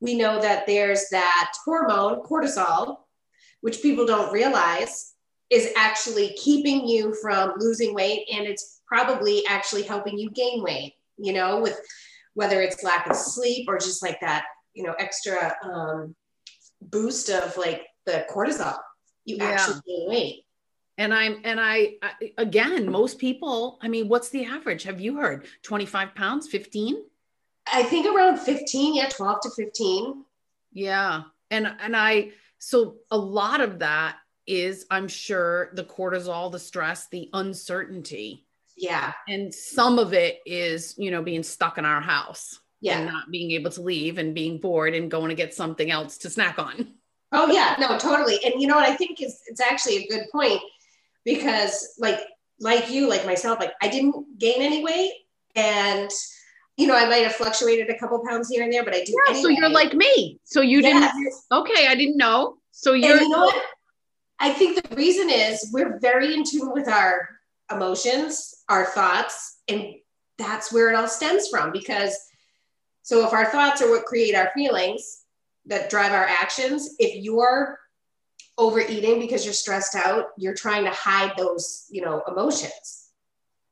we 0.00 0.14
know 0.14 0.40
that 0.40 0.66
there's 0.66 1.08
that 1.10 1.52
hormone, 1.64 2.22
cortisol, 2.22 2.98
which 3.62 3.80
people 3.80 4.04
don't 4.06 4.32
realize 4.32 5.13
is 5.50 5.72
actually 5.76 6.30
keeping 6.30 6.86
you 6.86 7.14
from 7.20 7.52
losing 7.58 7.94
weight 7.94 8.26
and 8.32 8.46
it's 8.46 8.80
probably 8.86 9.44
actually 9.48 9.82
helping 9.82 10.18
you 10.18 10.30
gain 10.30 10.62
weight, 10.62 10.94
you 11.18 11.32
know, 11.32 11.60
with 11.60 11.78
whether 12.34 12.60
it's 12.60 12.82
lack 12.82 13.08
of 13.08 13.16
sleep 13.16 13.66
or 13.68 13.78
just 13.78 14.02
like 14.02 14.20
that, 14.20 14.44
you 14.74 14.82
know, 14.82 14.94
extra 14.98 15.54
um, 15.64 16.14
boost 16.80 17.30
of 17.30 17.56
like 17.56 17.82
the 18.06 18.24
cortisol, 18.30 18.76
you 19.24 19.36
yeah. 19.36 19.44
actually 19.44 19.80
gain 19.86 20.08
weight. 20.08 20.40
And 20.96 21.12
I'm, 21.12 21.40
and 21.44 21.60
I, 21.60 21.94
I, 22.02 22.12
again, 22.38 22.90
most 22.90 23.18
people, 23.18 23.78
I 23.82 23.88
mean, 23.88 24.08
what's 24.08 24.28
the 24.28 24.44
average? 24.44 24.84
Have 24.84 25.00
you 25.00 25.16
heard 25.16 25.46
25 25.62 26.14
pounds, 26.14 26.46
15? 26.48 27.02
I 27.72 27.82
think 27.82 28.06
around 28.06 28.38
15, 28.38 28.94
yeah, 28.94 29.08
12 29.08 29.40
to 29.42 29.50
15. 29.56 30.24
Yeah. 30.72 31.22
And, 31.50 31.66
and 31.80 31.96
I, 31.96 32.30
so 32.58 32.96
a 33.10 33.18
lot 33.18 33.60
of 33.60 33.80
that 33.80 34.16
is, 34.46 34.86
I'm 34.90 35.08
sure, 35.08 35.70
the 35.74 35.84
cortisol, 35.84 36.52
the 36.52 36.58
stress, 36.58 37.08
the 37.08 37.30
uncertainty 37.32 38.44
yeah. 38.76 39.12
And 39.28 39.54
some 39.54 39.98
of 39.98 40.12
it 40.12 40.40
is, 40.46 40.94
you 40.98 41.10
know, 41.10 41.22
being 41.22 41.42
stuck 41.42 41.78
in 41.78 41.84
our 41.84 42.00
house. 42.00 42.60
Yeah. 42.80 42.98
And 42.98 43.06
not 43.06 43.30
being 43.30 43.52
able 43.52 43.70
to 43.70 43.80
leave 43.80 44.18
and 44.18 44.34
being 44.34 44.58
bored 44.58 44.94
and 44.94 45.10
going 45.10 45.30
to 45.30 45.34
get 45.34 45.54
something 45.54 45.90
else 45.90 46.18
to 46.18 46.30
snack 46.30 46.58
on. 46.58 46.92
Oh 47.32 47.50
yeah, 47.50 47.76
no, 47.80 47.98
totally. 47.98 48.38
And 48.44 48.60
you 48.60 48.66
know 48.68 48.76
what 48.76 48.88
I 48.88 48.94
think 48.94 49.22
is 49.22 49.40
it's 49.46 49.60
actually 49.60 50.04
a 50.04 50.06
good 50.06 50.26
point 50.30 50.60
because 51.24 51.94
like 51.98 52.20
like 52.60 52.90
you, 52.90 53.08
like 53.08 53.24
myself, 53.24 53.58
like 53.58 53.72
I 53.82 53.88
didn't 53.88 54.38
gain 54.38 54.60
any 54.60 54.84
weight 54.84 55.12
and 55.56 56.10
you 56.76 56.86
know, 56.86 56.94
I 56.94 57.08
might 57.08 57.22
have 57.22 57.34
fluctuated 57.34 57.88
a 57.88 57.98
couple 57.98 58.22
pounds 58.28 58.50
here 58.50 58.62
and 58.62 58.72
there, 58.72 58.84
but 58.84 58.94
I 58.94 59.02
do. 59.02 59.12
Yeah, 59.12 59.34
anyway. 59.34 59.42
so 59.42 59.48
you're 59.48 59.68
like 59.70 59.94
me. 59.94 60.38
So 60.44 60.60
you 60.60 60.80
yes. 60.80 61.12
didn't. 61.16 61.34
Okay, 61.52 61.86
I 61.86 61.94
didn't 61.94 62.18
know. 62.18 62.58
So 62.70 62.92
you're. 62.92 63.12
And 63.12 63.20
you 63.22 63.28
know 63.30 63.44
what? 63.44 63.64
I 64.44 64.52
think 64.52 64.76
the 64.76 64.94
reason 64.94 65.30
is 65.30 65.70
we're 65.72 65.98
very 66.00 66.34
in 66.34 66.44
tune 66.44 66.70
with 66.70 66.86
our 66.86 67.30
emotions, 67.72 68.62
our 68.68 68.84
thoughts, 68.84 69.60
and 69.68 69.94
that's 70.36 70.70
where 70.70 70.90
it 70.90 70.94
all 70.94 71.08
stems 71.08 71.48
from. 71.48 71.72
Because 71.72 72.14
so 73.00 73.26
if 73.26 73.32
our 73.32 73.46
thoughts 73.46 73.80
are 73.80 73.88
what 73.88 74.04
create 74.04 74.34
our 74.34 74.50
feelings 74.54 75.22
that 75.64 75.88
drive 75.88 76.12
our 76.12 76.26
actions, 76.26 76.94
if 76.98 77.24
you're 77.24 77.78
overeating 78.58 79.18
because 79.18 79.46
you're 79.46 79.54
stressed 79.54 79.94
out, 79.94 80.26
you're 80.36 80.54
trying 80.54 80.84
to 80.84 80.90
hide 80.90 81.32
those, 81.38 81.86
you 81.90 82.02
know, 82.02 82.22
emotions. 82.28 83.08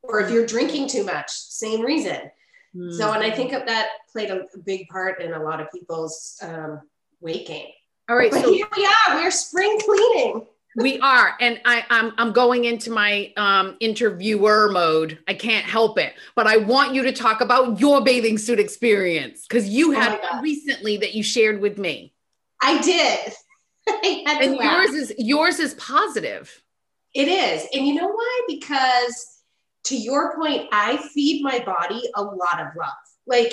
Or 0.02 0.20
if 0.20 0.30
you're 0.30 0.46
drinking 0.46 0.88
too 0.88 1.04
much, 1.04 1.28
same 1.28 1.82
reason. 1.82 2.30
Mm. 2.74 2.96
So, 2.96 3.12
and 3.12 3.22
I 3.22 3.30
think 3.30 3.50
that 3.50 3.88
played 4.10 4.30
a 4.30 4.46
big 4.64 4.88
part 4.88 5.20
in 5.20 5.34
a 5.34 5.42
lot 5.42 5.60
of 5.60 5.70
people's 5.70 6.38
um, 6.40 6.80
weight 7.20 7.46
gain. 7.46 7.68
All 8.08 8.16
right. 8.16 8.30
But 8.30 8.42
so 8.42 8.52
here 8.54 8.66
we 8.74 8.86
are, 8.86 9.16
we're 9.16 9.30
spring 9.30 9.78
cleaning 9.84 10.46
we 10.76 10.98
are 11.00 11.36
and 11.40 11.60
I, 11.64 11.84
I'm, 11.90 12.12
I'm 12.18 12.32
going 12.32 12.64
into 12.64 12.90
my 12.90 13.32
um, 13.36 13.76
interviewer 13.80 14.70
mode. 14.70 15.18
I 15.28 15.34
can't 15.34 15.64
help 15.64 15.98
it 15.98 16.14
but 16.34 16.46
i 16.46 16.56
want 16.56 16.94
you 16.94 17.02
to 17.02 17.12
talk 17.12 17.40
about 17.40 17.80
your 17.80 18.02
bathing 18.02 18.38
suit 18.38 18.58
experience 18.58 19.46
because 19.46 19.68
you 19.68 19.94
oh 19.94 20.00
had 20.00 20.20
oh 20.22 20.40
recently 20.40 20.96
that 20.98 21.14
you 21.14 21.22
shared 21.22 21.60
with 21.60 21.78
me. 21.78 22.14
I 22.60 22.80
did. 22.80 23.32
I 23.88 24.38
and 24.42 24.56
yours 24.56 24.90
is 24.90 25.14
yours 25.18 25.58
is 25.58 25.74
positive. 25.74 26.62
It 27.14 27.28
is 27.28 27.66
and 27.72 27.86
you 27.86 27.94
know 27.94 28.08
why? 28.08 28.40
Because 28.48 29.28
to 29.84 29.96
your 29.96 30.36
point 30.36 30.68
i 30.70 30.96
feed 31.12 31.42
my 31.42 31.58
body 31.58 32.02
a 32.14 32.22
lot 32.22 32.60
of 32.60 32.68
love. 32.78 32.92
Like 33.26 33.52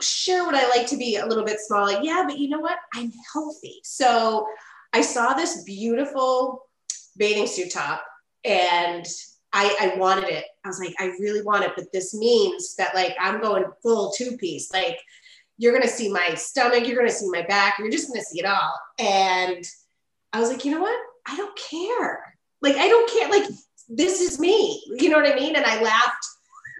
sure 0.00 0.46
would 0.46 0.54
i 0.54 0.68
like 0.68 0.86
to 0.88 0.96
be 0.96 1.16
a 1.16 1.26
little 1.26 1.44
bit 1.44 1.60
smaller? 1.60 2.00
Yeah 2.02 2.24
but 2.26 2.38
you 2.38 2.48
know 2.48 2.60
what? 2.60 2.78
I'm 2.94 3.12
healthy. 3.32 3.80
So 3.84 4.46
I 4.92 5.00
saw 5.00 5.34
this 5.34 5.62
beautiful 5.64 6.66
bathing 7.16 7.46
suit 7.46 7.72
top 7.72 8.04
and 8.44 9.06
I, 9.52 9.76
I 9.80 9.98
wanted 9.98 10.28
it. 10.30 10.44
I 10.64 10.68
was 10.68 10.80
like, 10.80 10.94
I 10.98 11.06
really 11.20 11.42
want 11.42 11.64
it, 11.64 11.72
but 11.76 11.92
this 11.92 12.14
means 12.14 12.74
that 12.76 12.94
like 12.94 13.14
I'm 13.20 13.40
going 13.40 13.64
full 13.82 14.12
two 14.12 14.36
piece. 14.36 14.72
Like 14.72 14.98
you're 15.58 15.72
gonna 15.72 15.88
see 15.88 16.10
my 16.10 16.34
stomach, 16.34 16.86
you're 16.86 16.96
gonna 16.96 17.10
see 17.10 17.28
my 17.28 17.42
back, 17.42 17.78
you're 17.78 17.90
just 17.90 18.08
gonna 18.08 18.22
see 18.22 18.40
it 18.40 18.46
all. 18.46 18.78
And 18.98 19.64
I 20.32 20.40
was 20.40 20.50
like, 20.50 20.64
you 20.64 20.72
know 20.72 20.80
what? 20.80 20.98
I 21.26 21.36
don't 21.36 21.56
care. 21.56 22.36
Like 22.62 22.76
I 22.76 22.88
don't 22.88 23.10
care. 23.10 23.28
Like 23.28 23.50
this 23.88 24.20
is 24.20 24.40
me. 24.40 24.82
You 24.98 25.10
know 25.10 25.18
what 25.18 25.30
I 25.30 25.34
mean? 25.34 25.56
And 25.56 25.66
I 25.66 25.82
laughed. 25.82 26.26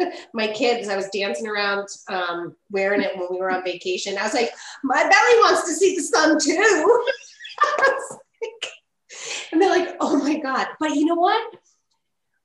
my 0.35 0.49
kids, 0.49 0.89
I 0.89 0.97
was 0.97 1.09
dancing 1.13 1.47
around 1.47 1.87
um, 2.09 2.57
wearing 2.71 3.03
it 3.03 3.17
when 3.17 3.29
we 3.31 3.39
were 3.39 3.51
on 3.51 3.63
vacation. 3.63 4.17
I 4.17 4.23
was 4.23 4.35
like, 4.35 4.51
my 4.83 5.03
belly 5.03 5.13
wants 5.13 5.69
to 5.69 5.75
see 5.75 5.95
the 5.95 6.03
sun 6.03 6.39
too. 6.41 7.05
and 9.53 9.61
they're 9.61 9.71
like, 9.71 9.97
oh 10.01 10.17
my 10.19 10.39
God. 10.39 10.69
But 10.81 10.95
you 10.95 11.05
know 11.05 11.15
what? 11.15 11.55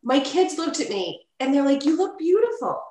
My 0.03 0.19
kids 0.19 0.57
looked 0.57 0.79
at 0.79 0.89
me 0.89 1.27
and 1.39 1.53
they're 1.53 1.65
like, 1.65 1.85
you 1.85 1.97
look 1.97 2.17
beautiful 2.17 2.81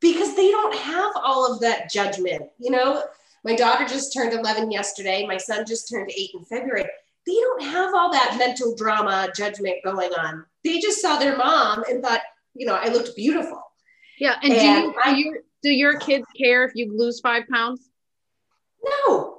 because 0.00 0.34
they 0.36 0.50
don't 0.50 0.74
have 0.74 1.12
all 1.16 1.52
of 1.52 1.60
that 1.60 1.90
judgment. 1.90 2.42
You 2.58 2.70
know, 2.70 3.04
my 3.44 3.54
daughter 3.56 3.86
just 3.86 4.12
turned 4.12 4.32
11 4.32 4.70
yesterday. 4.70 5.26
My 5.26 5.36
son 5.36 5.64
just 5.66 5.88
turned 5.88 6.10
eight 6.16 6.30
in 6.34 6.44
February. 6.44 6.84
They 7.26 7.34
don't 7.34 7.62
have 7.62 7.94
all 7.94 8.10
that 8.12 8.36
mental 8.38 8.74
drama 8.74 9.28
judgment 9.34 9.76
going 9.84 10.12
on. 10.12 10.44
They 10.64 10.80
just 10.80 11.00
saw 11.00 11.18
their 11.18 11.36
mom 11.36 11.84
and 11.88 12.02
thought, 12.02 12.20
you 12.54 12.66
know, 12.66 12.74
I 12.74 12.88
looked 12.88 13.16
beautiful. 13.16 13.62
Yeah. 14.18 14.36
And, 14.42 14.52
and 14.52 14.60
do, 14.60 14.66
you, 14.66 14.94
I, 15.02 15.12
do, 15.12 15.18
you, 15.18 15.42
do 15.62 15.70
your 15.70 15.98
kids 15.98 16.26
care 16.36 16.64
if 16.64 16.72
you 16.74 16.92
lose 16.96 17.20
five 17.20 17.44
pounds? 17.48 17.88
No. 18.84 19.31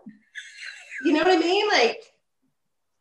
You 1.04 1.14
know 1.14 1.20
what 1.20 1.36
I 1.36 1.40
mean? 1.40 1.68
Like, 1.70 2.04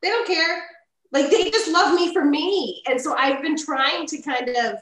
they 0.03 0.09
don't 0.09 0.27
care. 0.27 0.65
Like 1.12 1.31
they 1.31 1.51
just 1.51 1.71
love 1.71 1.95
me 1.95 2.12
for 2.12 2.25
me. 2.25 2.83
And 2.88 3.01
so 3.01 3.15
I've 3.15 3.43
been 3.43 3.57
trying 3.57 4.07
to 4.07 4.23
kind 4.23 4.49
of, 4.49 4.79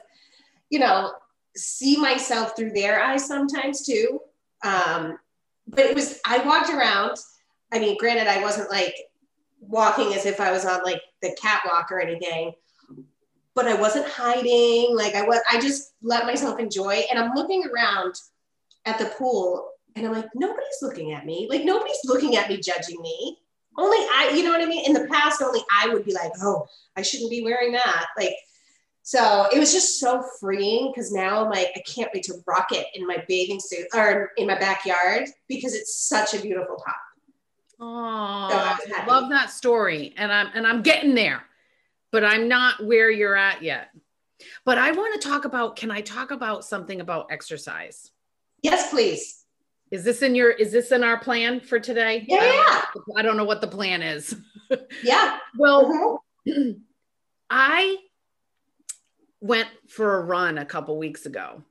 you 0.71 0.79
know, 0.79 1.13
see 1.57 1.97
myself 1.97 2.57
through 2.57 2.73
their 2.73 3.03
eyes 3.03 3.27
sometimes 3.27 3.85
too. 3.85 4.21
Um, 4.65 5.19
but 5.67 5.87
it 5.87 5.95
was, 5.95 6.21
I 6.25 6.39
walked 6.39 6.71
around. 6.71 7.17
I 7.73 7.79
mean, 7.79 7.97
granted, 7.99 8.29
I 8.29 8.43
wasn't 8.43 8.71
like 8.71 8.95
walking 9.61 10.15
as 10.15 10.25
if 10.25 10.41
I 10.41 10.51
was 10.51 10.65
on 10.65 10.83
like 10.85 11.03
the 11.21 11.37
catwalk 11.41 11.91
or 11.91 12.01
anything, 12.01 12.53
but 13.55 13.67
I 13.67 13.75
wasn't 13.75 14.07
hiding. 14.07 14.97
Like 14.97 15.15
I 15.15 15.23
was, 15.23 15.41
I 15.51 15.61
just 15.61 15.95
let 16.03 16.27
myself 16.27 16.61
enjoy. 16.61 17.03
And 17.11 17.19
I'm 17.19 17.35
looking 17.35 17.65
around 17.67 18.15
at 18.87 18.99
the 18.99 19.07
pool 19.19 19.69
and 20.05 20.09
I'm 20.09 20.21
like, 20.21 20.31
nobody's 20.35 20.79
looking 20.83 21.13
at 21.13 21.25
me. 21.25 21.47
Like 21.49 21.65
nobody's 21.65 22.01
looking 22.05 22.37
at 22.37 22.49
me, 22.49 22.59
judging 22.59 23.01
me 23.01 23.39
only 23.79 23.99
I, 23.99 24.33
you 24.35 24.43
know 24.43 24.51
what 24.51 24.61
I 24.61 24.67
mean? 24.67 24.85
In 24.87 24.93
the 24.93 25.09
past, 25.09 25.43
only 25.43 25.61
I 25.71 25.89
would 25.89 26.05
be 26.05 26.13
like, 26.13 26.33
oh, 26.43 26.67
I 26.97 27.03
shouldn't 27.03 27.31
be 27.31 27.43
wearing 27.43 27.73
that. 27.73 28.07
Like, 28.17 28.35
so 29.03 29.47
it 29.53 29.59
was 29.59 29.73
just 29.73 29.99
so 29.99 30.23
freeing 30.39 30.93
because 30.93 31.13
now 31.13 31.45
I'm 31.45 31.51
like, 31.51 31.69
I 31.75 31.83
can't 31.87 32.11
wait 32.13 32.25
to 32.25 32.35
rock 32.47 32.69
it 32.73 32.87
in 32.95 33.07
my 33.07 33.25
bathing 33.29 33.61
suit 33.61 33.87
or 33.95 34.31
in 34.37 34.47
my 34.47 34.59
backyard 34.59 35.29
because 35.49 35.75
it's 35.75 35.97
such 35.97 36.35
a 36.35 36.41
beautiful 36.41 36.77
top. 36.77 36.97
Oh, 37.81 38.79
so 38.87 38.95
I 38.95 39.07
love 39.07 39.31
that 39.31 39.51
story. 39.51 40.15
And 40.19 40.31
I'm 40.31 40.51
and 40.55 40.67
I'm 40.67 40.83
getting 40.83 41.15
there, 41.15 41.43
but 42.13 42.25
I'm 42.25 42.47
not 42.47 42.85
where 42.85 43.11
you're 43.11 43.37
at 43.37 43.63
yet. 43.63 43.89
But 44.65 44.79
I 44.79 44.93
want 44.93 45.21
to 45.21 45.29
talk 45.29 45.45
about, 45.45 45.77
can 45.77 45.91
I 45.91 46.03
talk 46.03 46.31
about 46.31 46.65
something 46.65 47.01
about 47.01 47.27
exercise? 47.31 48.11
Yes, 48.63 48.91
please. 48.91 49.40
Is 49.91 50.05
this 50.05 50.23
in 50.23 50.35
your 50.35 50.51
is 50.51 50.71
this 50.71 50.93
in 50.93 51.03
our 51.03 51.19
plan 51.19 51.61
for 51.61 51.81
today? 51.81 52.25
Yeah. 52.29 52.39
I 52.41 52.85
don't, 52.95 53.19
I 53.19 53.23
don't 53.23 53.37
know 53.37 53.45
what 53.45 53.61
the 53.61 53.67
plan 53.67 54.03
is. 54.03 54.37
yeah. 55.03 55.39
Well, 55.59 56.23
mm-hmm. 56.47 56.71
I 57.51 57.97
went 59.41 59.69
for 59.89 60.19
a 60.19 60.25
run 60.25 60.59
a 60.59 60.65
couple 60.65 60.97
weeks 60.97 61.27
ago. 61.27 61.63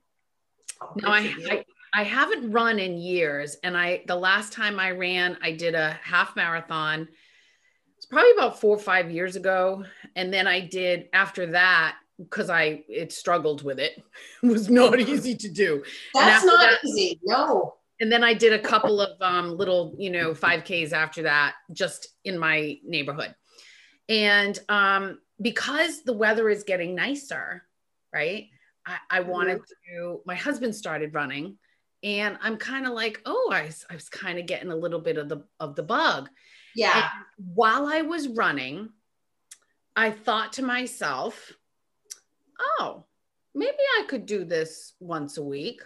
Oh, 0.81 0.93
now 0.97 1.13
I, 1.13 1.33
I 1.49 1.65
I 1.93 2.03
haven't 2.03 2.51
run 2.51 2.77
in 2.77 2.97
years 2.97 3.55
and 3.63 3.77
I 3.77 4.03
the 4.05 4.15
last 4.15 4.51
time 4.51 4.79
I 4.79 4.91
ran 4.91 5.37
I 5.41 5.53
did 5.53 5.73
a 5.73 5.97
half 6.03 6.35
marathon. 6.35 7.07
It's 7.97 8.05
probably 8.05 8.31
about 8.31 8.61
4 8.61 8.75
or 8.75 8.79
5 8.79 9.11
years 9.11 9.35
ago 9.35 9.83
and 10.15 10.33
then 10.33 10.45
I 10.45 10.61
did 10.61 11.07
after 11.13 11.47
that 11.47 11.97
because 12.17 12.49
I 12.49 12.83
it 12.89 13.13
struggled 13.13 13.63
with 13.63 13.79
it. 13.79 14.03
it 14.43 14.47
was 14.47 14.69
not 14.69 14.99
easy 14.99 15.35
to 15.35 15.49
do. 15.49 15.83
That's 16.13 16.43
not 16.43 16.59
that, 16.59 16.79
easy. 16.85 17.19
No 17.23 17.78
and 17.99 18.11
then 18.11 18.23
I 18.23 18.33
did 18.33 18.53
a 18.53 18.59
couple 18.59 19.01
of 19.01 19.21
um, 19.21 19.57
little, 19.57 19.95
you 19.97 20.09
know, 20.09 20.33
5Ks 20.33 20.93
after 20.93 21.23
that, 21.23 21.55
just 21.73 22.07
in 22.23 22.37
my 22.37 22.77
neighborhood. 22.85 23.35
And 24.07 24.57
um, 24.69 25.19
because 25.41 26.03
the 26.03 26.13
weather 26.13 26.49
is 26.49 26.63
getting 26.63 26.95
nicer, 26.95 27.63
right? 28.13 28.47
I, 28.85 28.97
I 29.09 29.19
mm-hmm. 29.19 29.29
wanted 29.29 29.61
to, 29.91 30.21
my 30.25 30.35
husband 30.35 30.75
started 30.75 31.13
running 31.13 31.57
and 32.01 32.37
I'm 32.41 32.57
kind 32.57 32.87
of 32.87 32.93
like, 32.93 33.21
oh, 33.25 33.49
I, 33.53 33.69
I 33.89 33.93
was 33.93 34.07
kind 34.07 34.39
of 34.39 34.45
getting 34.45 34.71
a 34.71 34.75
little 34.75 35.01
bit 35.01 35.17
of 35.17 35.27
the, 35.27 35.43
of 35.59 35.75
the 35.75 35.83
bug. 35.83 36.29
Yeah. 36.75 36.93
And 36.95 37.53
while 37.53 37.87
I 37.87 38.01
was 38.03 38.29
running, 38.29 38.89
I 39.95 40.11
thought 40.11 40.53
to 40.53 40.63
myself, 40.63 41.51
oh, 42.79 43.05
maybe 43.53 43.77
I 43.97 44.05
could 44.07 44.25
do 44.25 44.45
this 44.45 44.93
once 45.01 45.37
a 45.37 45.43
week. 45.43 45.81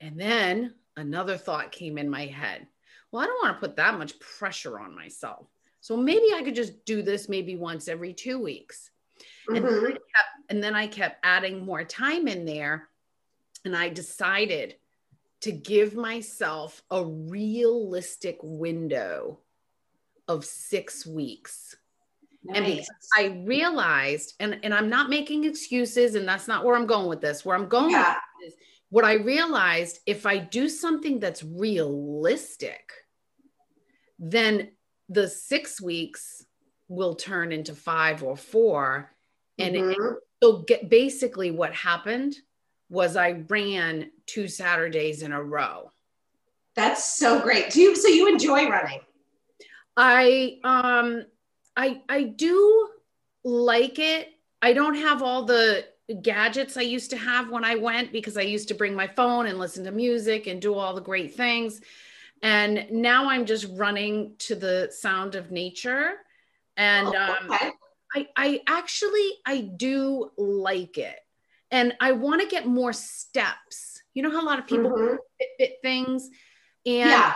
And 0.00 0.18
then 0.18 0.74
another 0.96 1.36
thought 1.36 1.72
came 1.72 1.98
in 1.98 2.08
my 2.08 2.26
head. 2.26 2.66
Well, 3.10 3.22
I 3.22 3.26
don't 3.26 3.42
want 3.42 3.56
to 3.56 3.66
put 3.66 3.76
that 3.76 3.98
much 3.98 4.18
pressure 4.20 4.78
on 4.78 4.94
myself. 4.94 5.46
So 5.80 5.96
maybe 5.96 6.32
I 6.34 6.42
could 6.42 6.54
just 6.54 6.84
do 6.84 7.02
this 7.02 7.28
maybe 7.28 7.56
once 7.56 7.88
every 7.88 8.12
two 8.12 8.38
weeks. 8.38 8.90
Mm-hmm. 9.48 9.56
And, 9.56 9.64
then 9.64 9.92
kept, 9.92 10.50
and 10.50 10.62
then 10.62 10.74
I 10.74 10.86
kept 10.86 11.24
adding 11.24 11.64
more 11.64 11.84
time 11.84 12.28
in 12.28 12.44
there. 12.44 12.88
And 13.64 13.76
I 13.76 13.88
decided 13.88 14.76
to 15.40 15.52
give 15.52 15.94
myself 15.94 16.82
a 16.90 17.04
realistic 17.04 18.38
window 18.42 19.40
of 20.28 20.44
six 20.44 21.06
weeks. 21.06 21.76
Nice. 22.44 22.56
And 22.58 22.86
I 23.18 23.44
realized, 23.44 24.34
and, 24.40 24.58
and 24.62 24.72
I'm 24.72 24.88
not 24.88 25.10
making 25.10 25.44
excuses, 25.44 26.14
and 26.14 26.26
that's 26.26 26.48
not 26.48 26.64
where 26.64 26.76
I'm 26.76 26.86
going 26.86 27.06
with 27.08 27.20
this. 27.20 27.44
Where 27.44 27.56
I'm 27.56 27.68
going 27.68 27.90
yeah. 27.90 28.16
is 28.46 28.54
what 28.90 29.04
I 29.04 29.14
realized 29.14 30.00
if 30.06 30.26
I 30.26 30.38
do 30.38 30.68
something 30.68 31.20
that's 31.20 31.42
realistic, 31.42 32.92
then 34.18 34.72
the 35.08 35.28
six 35.28 35.80
weeks 35.80 36.44
will 36.88 37.14
turn 37.14 37.52
into 37.52 37.74
five 37.74 38.22
or 38.22 38.36
four. 38.36 39.10
And 39.58 39.74
mm-hmm. 39.74 39.90
it, 39.90 40.18
so 40.42 40.58
get, 40.58 40.90
basically 40.90 41.50
what 41.50 41.72
happened 41.72 42.34
was 42.88 43.16
I 43.16 43.42
ran 43.48 44.10
two 44.26 44.48
Saturdays 44.48 45.22
in 45.22 45.32
a 45.32 45.42
row. 45.42 45.92
That's 46.74 47.16
so 47.16 47.40
great. 47.40 47.70
Do 47.70 47.80
you 47.80 47.96
so 47.96 48.08
you 48.08 48.28
enjoy 48.28 48.68
running? 48.68 49.00
I 49.96 50.58
um 50.64 51.24
I 51.76 52.02
I 52.08 52.24
do 52.24 52.88
like 53.44 53.98
it. 53.98 54.28
I 54.62 54.72
don't 54.72 54.96
have 54.96 55.22
all 55.22 55.44
the 55.44 55.84
gadgets 56.14 56.76
I 56.76 56.82
used 56.82 57.10
to 57.10 57.16
have 57.16 57.50
when 57.50 57.64
I 57.64 57.76
went 57.76 58.12
because 58.12 58.36
I 58.36 58.42
used 58.42 58.68
to 58.68 58.74
bring 58.74 58.94
my 58.94 59.06
phone 59.06 59.46
and 59.46 59.58
listen 59.58 59.84
to 59.84 59.92
music 59.92 60.46
and 60.46 60.60
do 60.60 60.74
all 60.74 60.94
the 60.94 61.00
great 61.00 61.34
things. 61.34 61.80
And 62.42 62.86
now 62.90 63.28
I'm 63.28 63.46
just 63.46 63.66
running 63.72 64.34
to 64.38 64.54
the 64.54 64.90
sound 64.92 65.34
of 65.34 65.50
nature. 65.50 66.12
And 66.76 67.08
oh, 67.08 67.36
okay. 67.44 67.66
um, 67.66 67.72
I, 68.14 68.28
I 68.36 68.60
actually, 68.66 69.30
I 69.46 69.60
do 69.60 70.30
like 70.36 70.98
it. 70.98 71.18
And 71.70 71.94
I 72.00 72.12
want 72.12 72.40
to 72.40 72.48
get 72.48 72.66
more 72.66 72.92
steps. 72.92 74.02
You 74.14 74.22
know 74.22 74.30
how 74.30 74.42
a 74.42 74.46
lot 74.46 74.58
of 74.58 74.66
people 74.66 74.90
mm-hmm. 74.90 75.14
Fitbit 75.62 75.72
things. 75.82 76.28
And 76.86 77.10
yeah. 77.10 77.34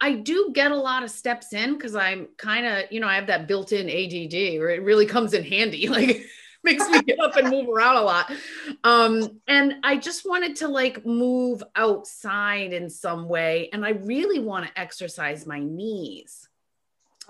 I 0.00 0.14
do 0.14 0.50
get 0.52 0.72
a 0.72 0.76
lot 0.76 1.02
of 1.02 1.10
steps 1.10 1.52
in 1.52 1.74
because 1.74 1.94
I'm 1.94 2.28
kind 2.36 2.66
of, 2.66 2.84
you 2.90 3.00
know, 3.00 3.06
I 3.06 3.14
have 3.14 3.28
that 3.28 3.46
built 3.46 3.72
in 3.72 3.88
ADD 3.88 4.58
where 4.58 4.70
it 4.70 4.82
really 4.82 5.06
comes 5.06 5.32
in 5.34 5.44
handy. 5.44 5.88
Like, 5.90 6.26
makes 6.64 6.86
me 6.88 7.00
get 7.02 7.18
up 7.20 7.36
and 7.36 7.48
move 7.48 7.68
around 7.68 7.96
a 7.96 8.02
lot. 8.02 8.30
Um, 8.84 9.40
and 9.48 9.76
I 9.82 9.96
just 9.96 10.28
wanted 10.28 10.56
to 10.56 10.68
like 10.68 11.06
move 11.06 11.62
outside 11.74 12.72
in 12.72 12.90
some 12.90 13.28
way. 13.28 13.70
And 13.72 13.84
I 13.84 13.90
really 13.90 14.40
want 14.40 14.66
to 14.66 14.78
exercise 14.78 15.46
my 15.46 15.60
knees. 15.60 16.48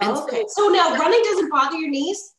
And 0.00 0.16
okay. 0.16 0.44
So, 0.48 0.66
so 0.66 0.68
now 0.68 0.96
running 0.96 1.22
doesn't 1.22 1.50
bother 1.50 1.76
your 1.76 1.90
knees? 1.90 2.34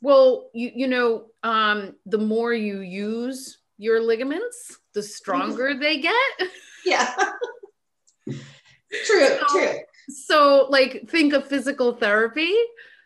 Well, 0.00 0.50
you 0.52 0.72
you 0.74 0.88
know, 0.88 1.26
um, 1.42 1.94
the 2.06 2.18
more 2.18 2.52
you 2.52 2.80
use 2.80 3.58
your 3.78 4.00
ligaments, 4.00 4.78
the 4.94 5.02
stronger 5.02 5.74
they 5.78 5.98
get. 5.98 6.48
Yeah. 6.84 7.14
true, 8.26 8.36
so, 9.04 9.38
true. 9.50 9.78
So 10.08 10.66
like 10.70 11.08
think 11.08 11.34
of 11.34 11.46
physical 11.46 11.92
therapy 11.92 12.54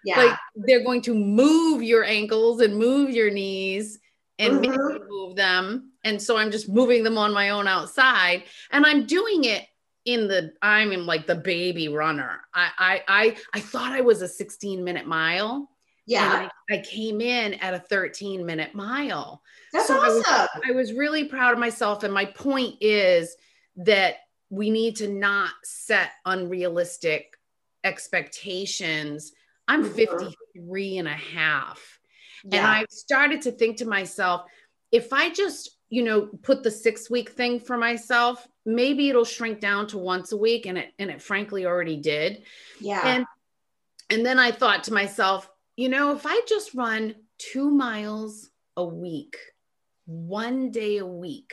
yeah. 0.06 0.22
Like 0.22 0.38
they're 0.54 0.84
going 0.84 1.02
to 1.02 1.14
move 1.14 1.82
your 1.82 2.04
ankles 2.04 2.60
and 2.60 2.78
move 2.78 3.10
your 3.10 3.28
knees 3.28 3.98
and 4.38 4.64
mm-hmm. 4.64 5.04
move 5.08 5.34
them. 5.34 5.90
And 6.04 6.22
so 6.22 6.36
I'm 6.36 6.52
just 6.52 6.68
moving 6.68 7.02
them 7.02 7.18
on 7.18 7.34
my 7.34 7.50
own 7.50 7.66
outside. 7.66 8.44
And 8.70 8.86
I'm 8.86 9.06
doing 9.06 9.44
it 9.44 9.66
in 10.04 10.28
the 10.28 10.52
I'm 10.62 10.92
in 10.92 11.06
like 11.06 11.26
the 11.26 11.34
baby 11.34 11.88
runner. 11.88 12.40
I 12.54 12.70
I 12.78 13.02
I, 13.08 13.36
I 13.54 13.60
thought 13.60 13.92
I 13.92 14.02
was 14.02 14.22
a 14.22 14.28
16 14.28 14.84
minute 14.84 15.08
mile. 15.08 15.68
Yeah. 16.06 16.48
I, 16.70 16.74
I, 16.76 16.78
came 16.82 17.20
in 17.20 17.54
at 17.54 17.74
a 17.74 17.80
13 17.80 18.46
minute 18.46 18.76
mile. 18.76 19.42
That's 19.72 19.88
so 19.88 19.96
awesome. 19.96 20.22
I 20.24 20.40
was, 20.40 20.48
I 20.68 20.70
was 20.70 20.92
really 20.92 21.24
proud 21.24 21.52
of 21.52 21.58
myself. 21.58 22.04
And 22.04 22.14
my 22.14 22.26
point 22.26 22.76
is 22.80 23.34
that 23.78 24.18
we 24.48 24.70
need 24.70 24.94
to 24.96 25.08
not 25.08 25.50
set 25.64 26.12
unrealistic 26.24 27.36
expectations 27.82 29.32
I'm 29.68 29.84
mm-hmm. 29.84 29.94
53 29.94 30.98
and 30.98 31.08
a 31.08 31.12
half. 31.12 31.98
Yeah. 32.44 32.58
And 32.58 32.66
I 32.66 32.86
started 32.90 33.42
to 33.42 33.52
think 33.52 33.78
to 33.78 33.86
myself, 33.86 34.42
if 34.92 35.12
I 35.12 35.30
just, 35.30 35.76
you 35.88 36.04
know, 36.04 36.28
put 36.42 36.62
the 36.62 36.70
six 36.70 37.10
week 37.10 37.30
thing 37.30 37.60
for 37.60 37.76
myself, 37.76 38.46
maybe 38.64 39.08
it'll 39.08 39.24
shrink 39.24 39.60
down 39.60 39.86
to 39.88 39.98
once 39.98 40.32
a 40.32 40.36
week. 40.36 40.66
And 40.66 40.78
it, 40.78 40.92
and 40.98 41.10
it 41.10 41.22
frankly 41.22 41.66
already 41.66 41.96
did. 41.96 42.42
Yeah. 42.80 43.02
And, 43.04 43.26
and 44.10 44.24
then 44.24 44.38
I 44.38 44.52
thought 44.52 44.84
to 44.84 44.92
myself, 44.92 45.48
you 45.76 45.88
know, 45.88 46.14
if 46.14 46.24
I 46.24 46.40
just 46.48 46.74
run 46.74 47.14
two 47.38 47.70
miles 47.70 48.48
a 48.76 48.84
week, 48.84 49.36
one 50.06 50.70
day 50.70 50.98
a 50.98 51.06
week 51.06 51.52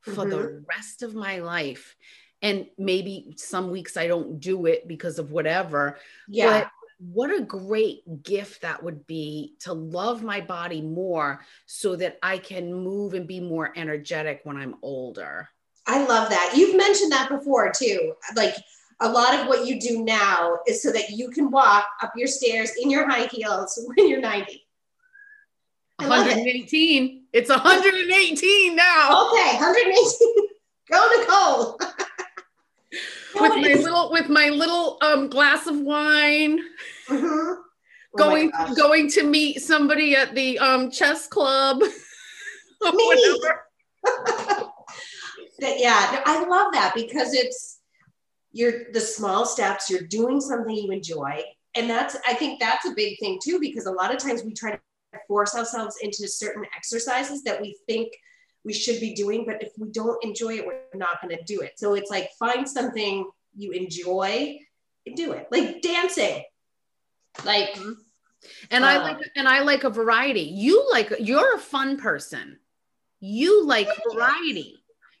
for 0.00 0.24
mm-hmm. 0.24 0.30
the 0.30 0.64
rest 0.68 1.02
of 1.02 1.14
my 1.14 1.40
life, 1.40 1.96
and 2.40 2.66
maybe 2.78 3.34
some 3.36 3.70
weeks 3.70 3.96
I 3.96 4.06
don't 4.06 4.38
do 4.38 4.66
it 4.66 4.86
because 4.86 5.18
of 5.18 5.32
whatever. 5.32 5.98
Yeah. 6.28 6.60
But 6.60 6.70
what 6.98 7.30
a 7.30 7.42
great 7.42 8.22
gift 8.22 8.62
that 8.62 8.82
would 8.82 9.06
be 9.06 9.54
to 9.60 9.72
love 9.72 10.22
my 10.22 10.40
body 10.40 10.80
more 10.80 11.40
so 11.66 11.94
that 11.96 12.18
I 12.22 12.38
can 12.38 12.72
move 12.72 13.14
and 13.14 13.26
be 13.26 13.40
more 13.40 13.72
energetic 13.76 14.40
when 14.44 14.56
I'm 14.56 14.76
older. 14.82 15.48
I 15.86 16.04
love 16.04 16.28
that. 16.28 16.52
You've 16.56 16.76
mentioned 16.76 17.12
that 17.12 17.28
before 17.30 17.72
too. 17.72 18.14
Like 18.34 18.54
a 19.00 19.08
lot 19.08 19.34
of 19.34 19.46
what 19.46 19.66
you 19.66 19.80
do 19.80 20.04
now 20.04 20.58
is 20.66 20.82
so 20.82 20.90
that 20.92 21.10
you 21.10 21.30
can 21.30 21.50
walk 21.50 21.86
up 22.02 22.12
your 22.16 22.26
stairs 22.26 22.72
in 22.80 22.90
your 22.90 23.08
high 23.08 23.26
heels 23.26 23.80
when 23.86 24.08
you're 24.08 24.20
90. 24.20 24.64
118. 25.98 27.04
It. 27.32 27.38
It's 27.38 27.50
118 27.50 28.76
now. 28.76 29.28
Okay, 29.28 29.56
118. 29.56 30.48
Go 30.90 31.08
Nicole. 31.18 31.80
with 33.40 33.54
my 33.54 33.74
little 33.74 34.10
with 34.10 34.28
my 34.28 34.48
little 34.48 34.98
um, 35.02 35.28
glass 35.28 35.66
of 35.66 35.80
wine. 35.80 36.60
Mm-hmm. 37.08 37.62
Oh 38.14 38.16
going 38.16 38.50
going 38.76 39.08
to 39.10 39.22
meet 39.22 39.60
somebody 39.60 40.16
at 40.16 40.34
the 40.34 40.58
um, 40.58 40.90
chess 40.90 41.26
club. 41.26 41.80
Me. 42.94 43.40
yeah, 45.60 46.22
I 46.24 46.44
love 46.48 46.72
that 46.72 46.92
because 46.94 47.34
it's 47.34 47.80
you're 48.52 48.92
the 48.92 49.00
small 49.00 49.44
steps. 49.44 49.90
You're 49.90 50.02
doing 50.02 50.40
something 50.40 50.74
you 50.74 50.90
enjoy, 50.90 51.42
and 51.74 51.90
that's 51.90 52.16
I 52.26 52.34
think 52.34 52.60
that's 52.60 52.86
a 52.86 52.94
big 52.94 53.18
thing 53.18 53.38
too 53.42 53.58
because 53.60 53.86
a 53.86 53.92
lot 53.92 54.14
of 54.14 54.18
times 54.18 54.42
we 54.44 54.54
try 54.54 54.72
to 54.72 54.80
force 55.26 55.54
ourselves 55.54 55.96
into 56.02 56.28
certain 56.28 56.64
exercises 56.76 57.42
that 57.42 57.60
we 57.60 57.76
think 57.86 58.12
we 58.64 58.72
should 58.72 59.00
be 59.00 59.14
doing. 59.14 59.44
But 59.46 59.62
if 59.62 59.72
we 59.78 59.90
don't 59.90 60.22
enjoy 60.24 60.54
it, 60.54 60.66
we're 60.66 60.80
not 60.94 61.20
going 61.22 61.36
to 61.36 61.42
do 61.44 61.60
it. 61.60 61.78
So 61.78 61.94
it's 61.94 62.10
like 62.10 62.30
find 62.38 62.68
something 62.68 63.28
you 63.56 63.72
enjoy 63.72 64.58
and 65.06 65.16
do 65.16 65.32
it. 65.32 65.48
Like 65.50 65.82
dancing. 65.82 66.42
Like 67.44 67.74
mm-hmm. 67.74 67.92
and 68.70 68.84
uh, 68.84 68.88
I 68.88 68.98
like 68.98 69.18
and 69.36 69.48
I 69.48 69.60
like 69.62 69.84
a 69.84 69.90
variety. 69.90 70.42
You 70.42 70.88
like 70.90 71.12
you're 71.20 71.54
a 71.54 71.58
fun 71.58 71.98
person. 71.98 72.58
You 73.20 73.64
like 73.64 73.88
variety. 74.12 74.76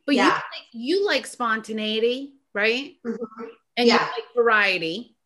But 0.06 0.14
yeah. 0.14 0.26
you 0.26 0.32
like 0.32 0.66
you 0.72 1.06
like 1.06 1.26
spontaneity. 1.26 2.34
right? 2.54 2.94
Mm-hmm. 3.06 3.44
And 3.76 3.86
yeah. 3.86 3.94
you 3.94 4.00
like 4.00 4.34
variety. 4.36 5.16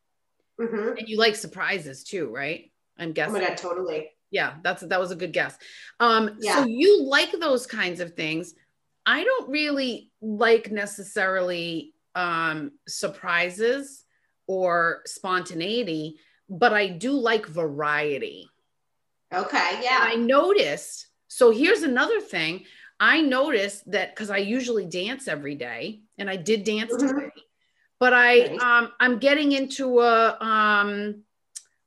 Mm-hmm. 0.61 0.99
And 0.99 1.09
you 1.09 1.19
like 1.19 1.35
surprises 1.35 2.05
too, 2.05 2.29
right? 2.29 2.71
I'm 2.99 3.13
guessing. 3.13 3.37
Oh 3.37 3.41
my 3.41 3.49
god, 3.49 3.57
totally. 3.57 4.11
Yeah, 4.33 4.55
that's 4.65 4.83
that 4.83 4.99
was 4.99 5.13
a 5.13 5.17
good 5.17 5.33
guess. 5.33 5.57
Um, 6.01 6.39
yeah. 6.41 6.57
so 6.57 6.65
you 6.67 7.05
like 7.05 7.31
those 7.39 7.67
kinds 7.67 8.01
of 8.01 8.15
things. 8.15 8.55
I 9.07 9.23
don't 9.23 9.51
really 9.51 10.11
like 10.21 10.73
necessarily 10.73 11.95
um 12.15 12.73
surprises 12.89 14.05
or 14.47 15.03
spontaneity, 15.07 16.19
but 16.49 16.73
I 16.73 16.89
do 16.89 17.13
like 17.13 17.47
variety. 17.47 18.49
Okay, 19.33 19.81
yeah. 19.83 19.99
I 20.01 20.17
noticed. 20.17 21.07
So 21.29 21.51
here's 21.51 21.83
another 21.83 22.21
thing. 22.21 22.65
I 22.99 23.21
noticed 23.21 23.91
that 23.91 24.15
because 24.15 24.31
I 24.31 24.39
usually 24.39 24.87
dance 24.87 25.29
every 25.29 25.57
day, 25.57 26.01
and 26.17 26.31
I 26.31 26.37
did 26.37 26.65
dance 26.65 26.93
mm-hmm. 26.95 27.07
today, 27.07 27.31
but 28.01 28.15
I 28.15 28.39
nice. 28.39 28.63
um 28.63 28.93
I'm 28.99 29.19
getting 29.19 29.53
into 29.53 30.01
a 30.01 30.39
um 30.41 31.23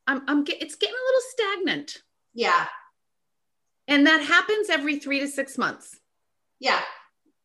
I'm 0.08 0.22
I'm 0.28 0.44
get, 0.44 0.62
it's 0.62 0.76
getting 0.76 0.96
a 0.96 1.06
little 1.08 1.22
stagnant. 1.30 2.02
Yeah. 2.36 2.68
And 3.88 4.06
that 4.06 4.22
happens 4.22 4.70
every 4.70 5.00
three 5.00 5.20
to 5.22 5.28
six 5.28 5.58
months. 5.58 6.00
Yeah. 6.60 6.82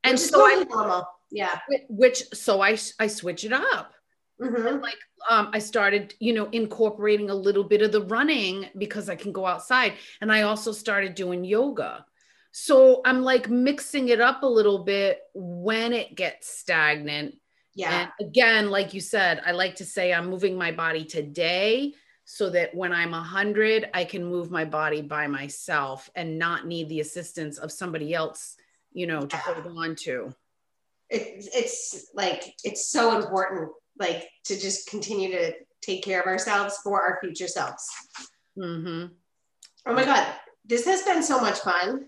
And 0.05 0.15
which 0.15 0.21
so 0.21 0.45
I 0.45 0.65
normal. 0.65 1.07
Yeah. 1.31 1.59
Which 1.89 2.25
so 2.35 2.61
I 2.61 2.77
I 2.99 3.07
switch 3.07 3.45
it 3.45 3.53
up. 3.53 3.95
Mm-hmm. 4.41 4.83
Like 4.83 4.97
um, 5.29 5.51
I 5.53 5.59
started, 5.59 6.15
you 6.19 6.33
know, 6.33 6.49
incorporating 6.51 7.31
a 7.31 7.35
little 7.35 7.65
bit 7.65 7.83
of 7.83 7.93
the 7.93 8.03
running 8.03 8.67
because 8.77 9.11
I 9.11 9.17
can 9.17 9.33
go 9.33 9.45
outside, 9.45 9.95
and 10.21 10.33
I 10.33 10.43
also 10.43 10.73
started 10.73 11.15
doing 11.15 11.45
yoga. 11.45 12.07
So 12.53 13.03
I'm 13.05 13.23
like 13.23 13.49
mixing 13.49 14.09
it 14.09 14.21
up 14.21 14.43
a 14.43 14.47
little 14.47 14.83
bit 14.83 15.21
when 15.35 15.93
it 15.93 16.17
gets 16.17 16.49
stagnant. 16.49 17.37
Yeah. 17.75 18.09
And 18.19 18.29
again, 18.29 18.71
like 18.71 18.95
you 18.95 19.01
said, 19.01 19.43
I 19.45 19.53
like 19.53 19.77
to 19.77 19.85
say 19.85 20.13
I'm 20.13 20.31
moving 20.31 20.57
my 20.57 20.73
body 20.73 21.05
today 21.05 21.95
so 22.33 22.49
that 22.49 22.73
when 22.73 22.93
I'm 22.93 23.13
a 23.13 23.21
hundred, 23.21 23.91
I 23.93 24.05
can 24.05 24.25
move 24.25 24.53
my 24.53 24.65
body 24.65 25.03
by 25.03 25.27
myself 25.27 26.09
and 26.15 26.39
not 26.39 26.65
need 26.65 26.89
the 26.89 27.01
assistance 27.01 27.59
of 27.59 27.73
somebody 27.73 28.15
else, 28.15 28.55
you 28.93 29.09
know, 29.09 29.27
to 29.27 29.37
hold 29.37 29.67
on 29.77 29.97
to. 30.05 30.33
It, 31.09 31.45
it's 31.53 32.07
like 32.15 32.55
it's 32.63 32.87
so 32.87 33.21
important 33.21 33.73
like 33.99 34.29
to 34.45 34.57
just 34.57 34.89
continue 34.89 35.33
to 35.33 35.53
take 35.83 36.05
care 36.05 36.21
of 36.21 36.27
ourselves 36.27 36.79
for 36.85 37.03
our 37.03 37.19
future 37.21 37.49
selves. 37.49 37.85
Mm-hmm. 38.57 39.13
Oh 39.87 39.93
my 39.93 40.05
God, 40.05 40.25
this 40.65 40.85
has 40.85 41.03
been 41.03 41.25
so 41.25 41.41
much 41.41 41.59
fun. 41.59 42.07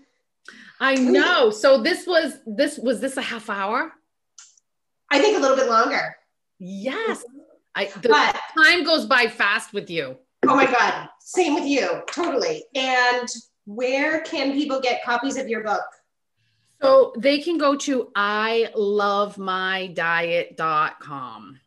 I 0.79 0.95
know. 0.95 1.49
So 1.49 1.81
this 1.81 2.07
was 2.07 2.39
this 2.47 2.77
was 2.77 3.01
this 3.01 3.17
a 3.17 3.21
half 3.21 3.49
hour? 3.49 3.91
I 5.11 5.19
think 5.19 5.37
a 5.37 5.41
little 5.41 5.57
bit 5.57 5.67
longer. 5.67 6.15
Yes. 6.59 7.25
I 7.75 7.85
the 8.01 8.09
but, 8.09 8.39
time 8.55 8.83
goes 8.83 9.05
by 9.05 9.27
fast 9.27 9.73
with 9.73 9.89
you. 9.89 10.17
Oh 10.47 10.55
my 10.55 10.65
God. 10.65 11.09
Same 11.19 11.55
with 11.55 11.65
you. 11.65 12.01
Totally. 12.11 12.65
And 12.75 13.27
where 13.65 14.21
can 14.21 14.53
people 14.53 14.81
get 14.81 15.03
copies 15.03 15.37
of 15.37 15.47
your 15.47 15.63
book? 15.63 15.83
So 16.81 17.13
they 17.17 17.39
can 17.39 17.57
go 17.57 17.77
to 17.77 18.11
I 18.13 18.69
love 18.75 19.37
my 19.37 19.87
diet.com. 19.87 21.59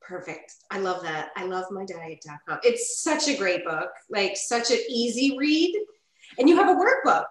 Perfect. 0.00 0.54
I 0.70 0.80
love 0.80 1.02
that. 1.04 1.30
I 1.36 1.44
love 1.44 1.66
my 1.70 1.84
diet.com. 1.84 2.58
It's 2.62 3.00
such 3.00 3.28
a 3.28 3.36
great 3.36 3.64
book, 3.64 3.90
like 4.10 4.36
such 4.36 4.70
an 4.70 4.80
easy 4.90 5.36
read. 5.38 5.74
And 6.38 6.48
you 6.48 6.56
have 6.56 6.68
a 6.68 6.78
workbook 6.78 7.26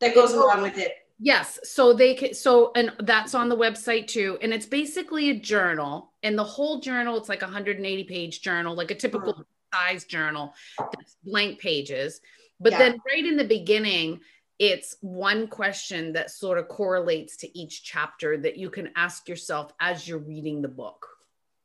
that 0.00 0.14
goes 0.14 0.32
along 0.32 0.62
with 0.62 0.76
it. 0.76 0.92
Yes. 1.18 1.58
So 1.64 1.94
they 1.94 2.14
can, 2.14 2.34
so, 2.34 2.72
and 2.76 2.92
that's 3.00 3.34
on 3.34 3.48
the 3.48 3.56
website 3.56 4.06
too. 4.06 4.38
And 4.42 4.52
it's 4.52 4.66
basically 4.66 5.30
a 5.30 5.34
journal. 5.34 6.11
And 6.22 6.38
the 6.38 6.44
whole 6.44 6.80
journal, 6.80 7.16
it's 7.16 7.28
like 7.28 7.42
a 7.42 7.46
180 7.46 8.04
page 8.04 8.40
journal, 8.42 8.74
like 8.74 8.90
a 8.90 8.94
typical 8.94 9.34
oh. 9.38 9.44
size 9.74 10.04
journal, 10.04 10.54
that's 10.78 11.16
blank 11.24 11.58
pages. 11.58 12.20
But 12.60 12.72
yeah. 12.72 12.78
then 12.78 13.00
right 13.06 13.24
in 13.24 13.36
the 13.36 13.44
beginning, 13.44 14.20
it's 14.58 14.96
one 15.00 15.48
question 15.48 16.12
that 16.12 16.30
sort 16.30 16.58
of 16.58 16.68
correlates 16.68 17.36
to 17.38 17.58
each 17.58 17.82
chapter 17.82 18.38
that 18.38 18.56
you 18.56 18.70
can 18.70 18.90
ask 18.94 19.28
yourself 19.28 19.72
as 19.80 20.06
you're 20.06 20.18
reading 20.18 20.62
the 20.62 20.68
book. 20.68 21.08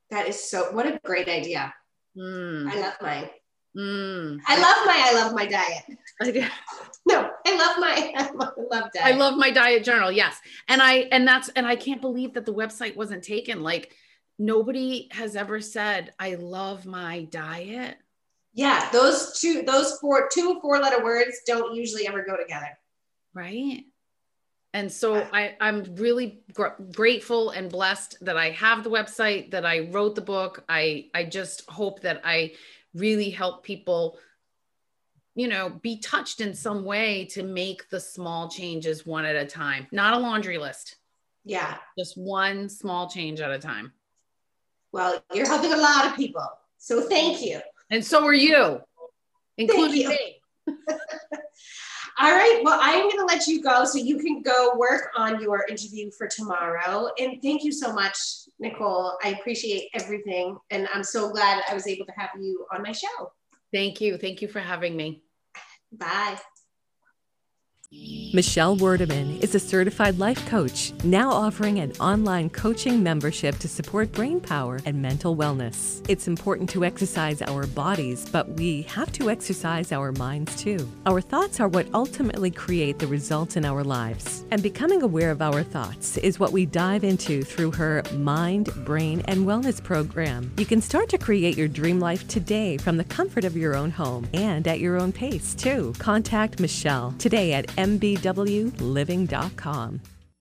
That 0.10 0.28
is 0.28 0.50
so, 0.50 0.72
what 0.72 0.88
a 0.88 1.00
great 1.04 1.28
idea. 1.28 1.74
Mm. 2.18 2.68
I 2.72 2.82
love 2.82 2.94
mine. 3.02 3.30
Mm. 3.78 4.40
I 4.48 4.56
love 4.56 4.86
my, 4.88 5.04
I 5.06 5.14
love 5.14 5.36
my 5.36 5.46
diet. 5.46 5.84
I. 6.22 6.50
No, 7.10 7.30
I 7.46 7.56
love 7.56 7.78
my, 7.80 8.14
I 8.18 8.32
love, 8.34 8.92
diet. 8.94 9.06
I 9.06 9.12
love 9.12 9.38
my 9.38 9.50
diet 9.50 9.86
journal. 9.86 10.12
Yes. 10.12 10.38
And 10.68 10.82
I, 10.82 11.08
and 11.12 11.26
that's, 11.26 11.48
and 11.50 11.66
I 11.66 11.78
can't 11.78 12.02
believe 12.02 12.34
that 12.34 12.46
the 12.46 12.54
website 12.54 12.98
wasn't 12.98 13.24
taken. 13.24 13.64
Like 13.64 13.96
nobody 14.40 15.08
has 15.12 15.36
ever 15.36 15.62
said, 15.62 16.14
I 16.20 16.36
love 16.36 16.86
my 16.86 17.24
diet. 17.26 17.98
Yeah. 18.54 18.90
Those 18.92 19.40
two, 19.40 19.64
those 19.64 19.98
four, 20.00 20.30
two 20.32 20.60
four 20.62 20.80
letter 20.80 21.04
words 21.04 21.42
don't 21.46 21.76
usually 21.76 22.08
ever 22.08 22.24
go 22.24 22.36
together. 22.36 22.78
Right. 23.34 23.84
And 24.74 24.92
so 24.92 25.28
I, 25.32 25.56
I'm 25.60 25.96
really 25.96 26.44
gr- 26.54 26.80
grateful 26.94 27.52
and 27.52 27.70
blessed 27.70 28.18
that 28.22 28.38
I 28.38 28.52
have 28.52 28.84
the 28.84 28.90
website, 28.90 29.52
that 29.52 29.66
I 29.66 29.90
wrote 29.92 30.16
the 30.16 30.22
book. 30.22 30.64
I, 30.70 31.10
I 31.14 31.24
just 31.24 31.68
hope 31.70 32.02
that 32.02 32.22
I 32.24 32.54
really 32.94 33.30
help 33.30 33.64
people, 33.64 34.18
you 35.36 35.48
know, 35.48 35.70
be 35.70 36.00
touched 36.00 36.42
in 36.42 36.54
some 36.54 36.84
way 36.84 37.26
to 37.32 37.44
make 37.44 37.90
the 37.90 38.00
small 38.00 38.50
changes 38.50 39.06
one 39.06 39.26
at 39.26 39.36
a 39.36 39.46
time, 39.46 39.88
not 39.92 40.14
a 40.14 40.20
laundry 40.20 40.58
list. 40.58 40.98
Yeah. 41.44 41.78
Just 41.98 42.18
one 42.18 42.70
small 42.70 43.10
change 43.10 43.40
at 43.40 43.52
a 43.52 43.60
time. 43.60 43.94
Well, 44.98 45.24
you're 45.32 45.46
helping 45.46 45.74
a 45.74 45.78
lot 45.78 46.08
of 46.08 46.16
people. 46.16 46.44
So 46.80 47.08
thank 47.08 47.44
you. 47.44 47.60
And 47.92 48.04
so 48.04 48.26
are 48.26 48.34
you, 48.34 48.82
including 49.60 50.02
you. 50.02 50.10
me. 50.10 50.42
All 52.20 52.32
right. 52.32 52.62
Well, 52.64 52.80
I'm 52.82 53.04
going 53.04 53.20
to 53.20 53.26
let 53.26 53.46
you 53.46 53.62
go 53.62 53.86
so 53.86 54.00
you 54.00 54.18
can 54.18 54.42
go 54.42 54.74
work 54.76 55.12
on 55.16 55.40
your 55.40 55.68
interview 55.70 56.10
for 56.18 56.28
tomorrow. 56.28 57.10
And 57.20 57.40
thank 57.44 57.64
you 57.64 57.72
so 57.72 57.94
much, 57.94 58.18
Nicole. 58.58 59.20
I 59.24 59.36
appreciate 59.40 59.90
everything. 59.94 60.58
And 60.72 60.88
I'm 60.92 61.04
so 61.04 61.30
glad 61.30 61.62
I 61.70 61.76
was 61.76 61.86
able 61.86 62.08
to 62.08 62.14
have 62.14 62.32
you 62.40 62.66
on 62.74 62.82
my 62.82 62.92
show. 62.92 63.32
Thank 63.72 64.02
you. 64.02 64.18
Thank 64.18 64.42
you 64.42 64.48
for 64.48 64.62
having 64.62 64.98
me. 64.98 65.22
Bye. 65.92 66.40
Michelle 68.34 68.76
Wordeman 68.76 69.42
is 69.42 69.56
a 69.56 69.60
certified 69.60 70.20
life 70.20 70.46
coach, 70.48 70.92
now 71.06 71.32
offering 71.32 71.80
an 71.80 71.94
online 71.94 72.50
coaching 72.50 73.02
membership 73.02 73.58
to 73.60 73.70
support 73.70 74.12
brain 74.12 74.42
power 74.42 74.82
and 74.86 75.02
mental 75.02 75.38
wellness. 75.38 76.06
It's 76.10 76.28
important 76.28 76.70
to 76.72 76.84
exercise 76.84 77.42
our 77.42 77.66
bodies, 77.68 78.30
but 78.30 78.50
we 78.50 78.82
have 78.84 79.14
to 79.14 79.30
exercise 79.30 79.94
our 79.94 80.12
minds 80.12 80.62
too. 80.62 80.78
Our 81.06 81.22
thoughts 81.22 81.62
are 81.62 81.70
what 81.70 81.88
ultimately 81.94 82.52
create 82.52 83.00
the 83.00 83.08
results 83.08 83.56
in 83.56 83.64
our 83.64 83.84
lives. 83.84 84.44
And 84.52 84.62
becoming 84.62 85.04
aware 85.04 85.32
of 85.32 85.42
our 85.42 85.64
thoughts 85.64 86.18
is 86.18 86.38
what 86.40 86.52
we 86.52 86.66
dive 86.66 87.06
into 87.06 87.44
through 87.44 87.72
her 87.72 88.04
Mind, 88.14 88.70
Brain, 88.84 89.22
and 89.26 89.48
Wellness 89.48 89.82
program. 89.82 90.52
You 90.58 90.66
can 90.66 90.82
start 90.82 91.08
to 91.10 91.18
create 91.18 91.58
your 91.58 91.70
dream 91.70 92.02
life 92.02 92.28
today 92.28 92.78
from 92.78 92.98
the 92.98 93.06
comfort 93.06 93.46
of 93.46 93.56
your 93.56 93.76
own 93.76 93.92
home 93.92 94.28
and 94.34 94.68
at 94.68 94.82
your 94.82 95.00
own 95.00 95.14
pace 95.14 95.56
too. 95.56 95.94
Contact 95.98 96.60
Michelle 96.60 97.16
today 97.18 97.54
at 97.54 97.77
mbwliving.com. 97.78 100.00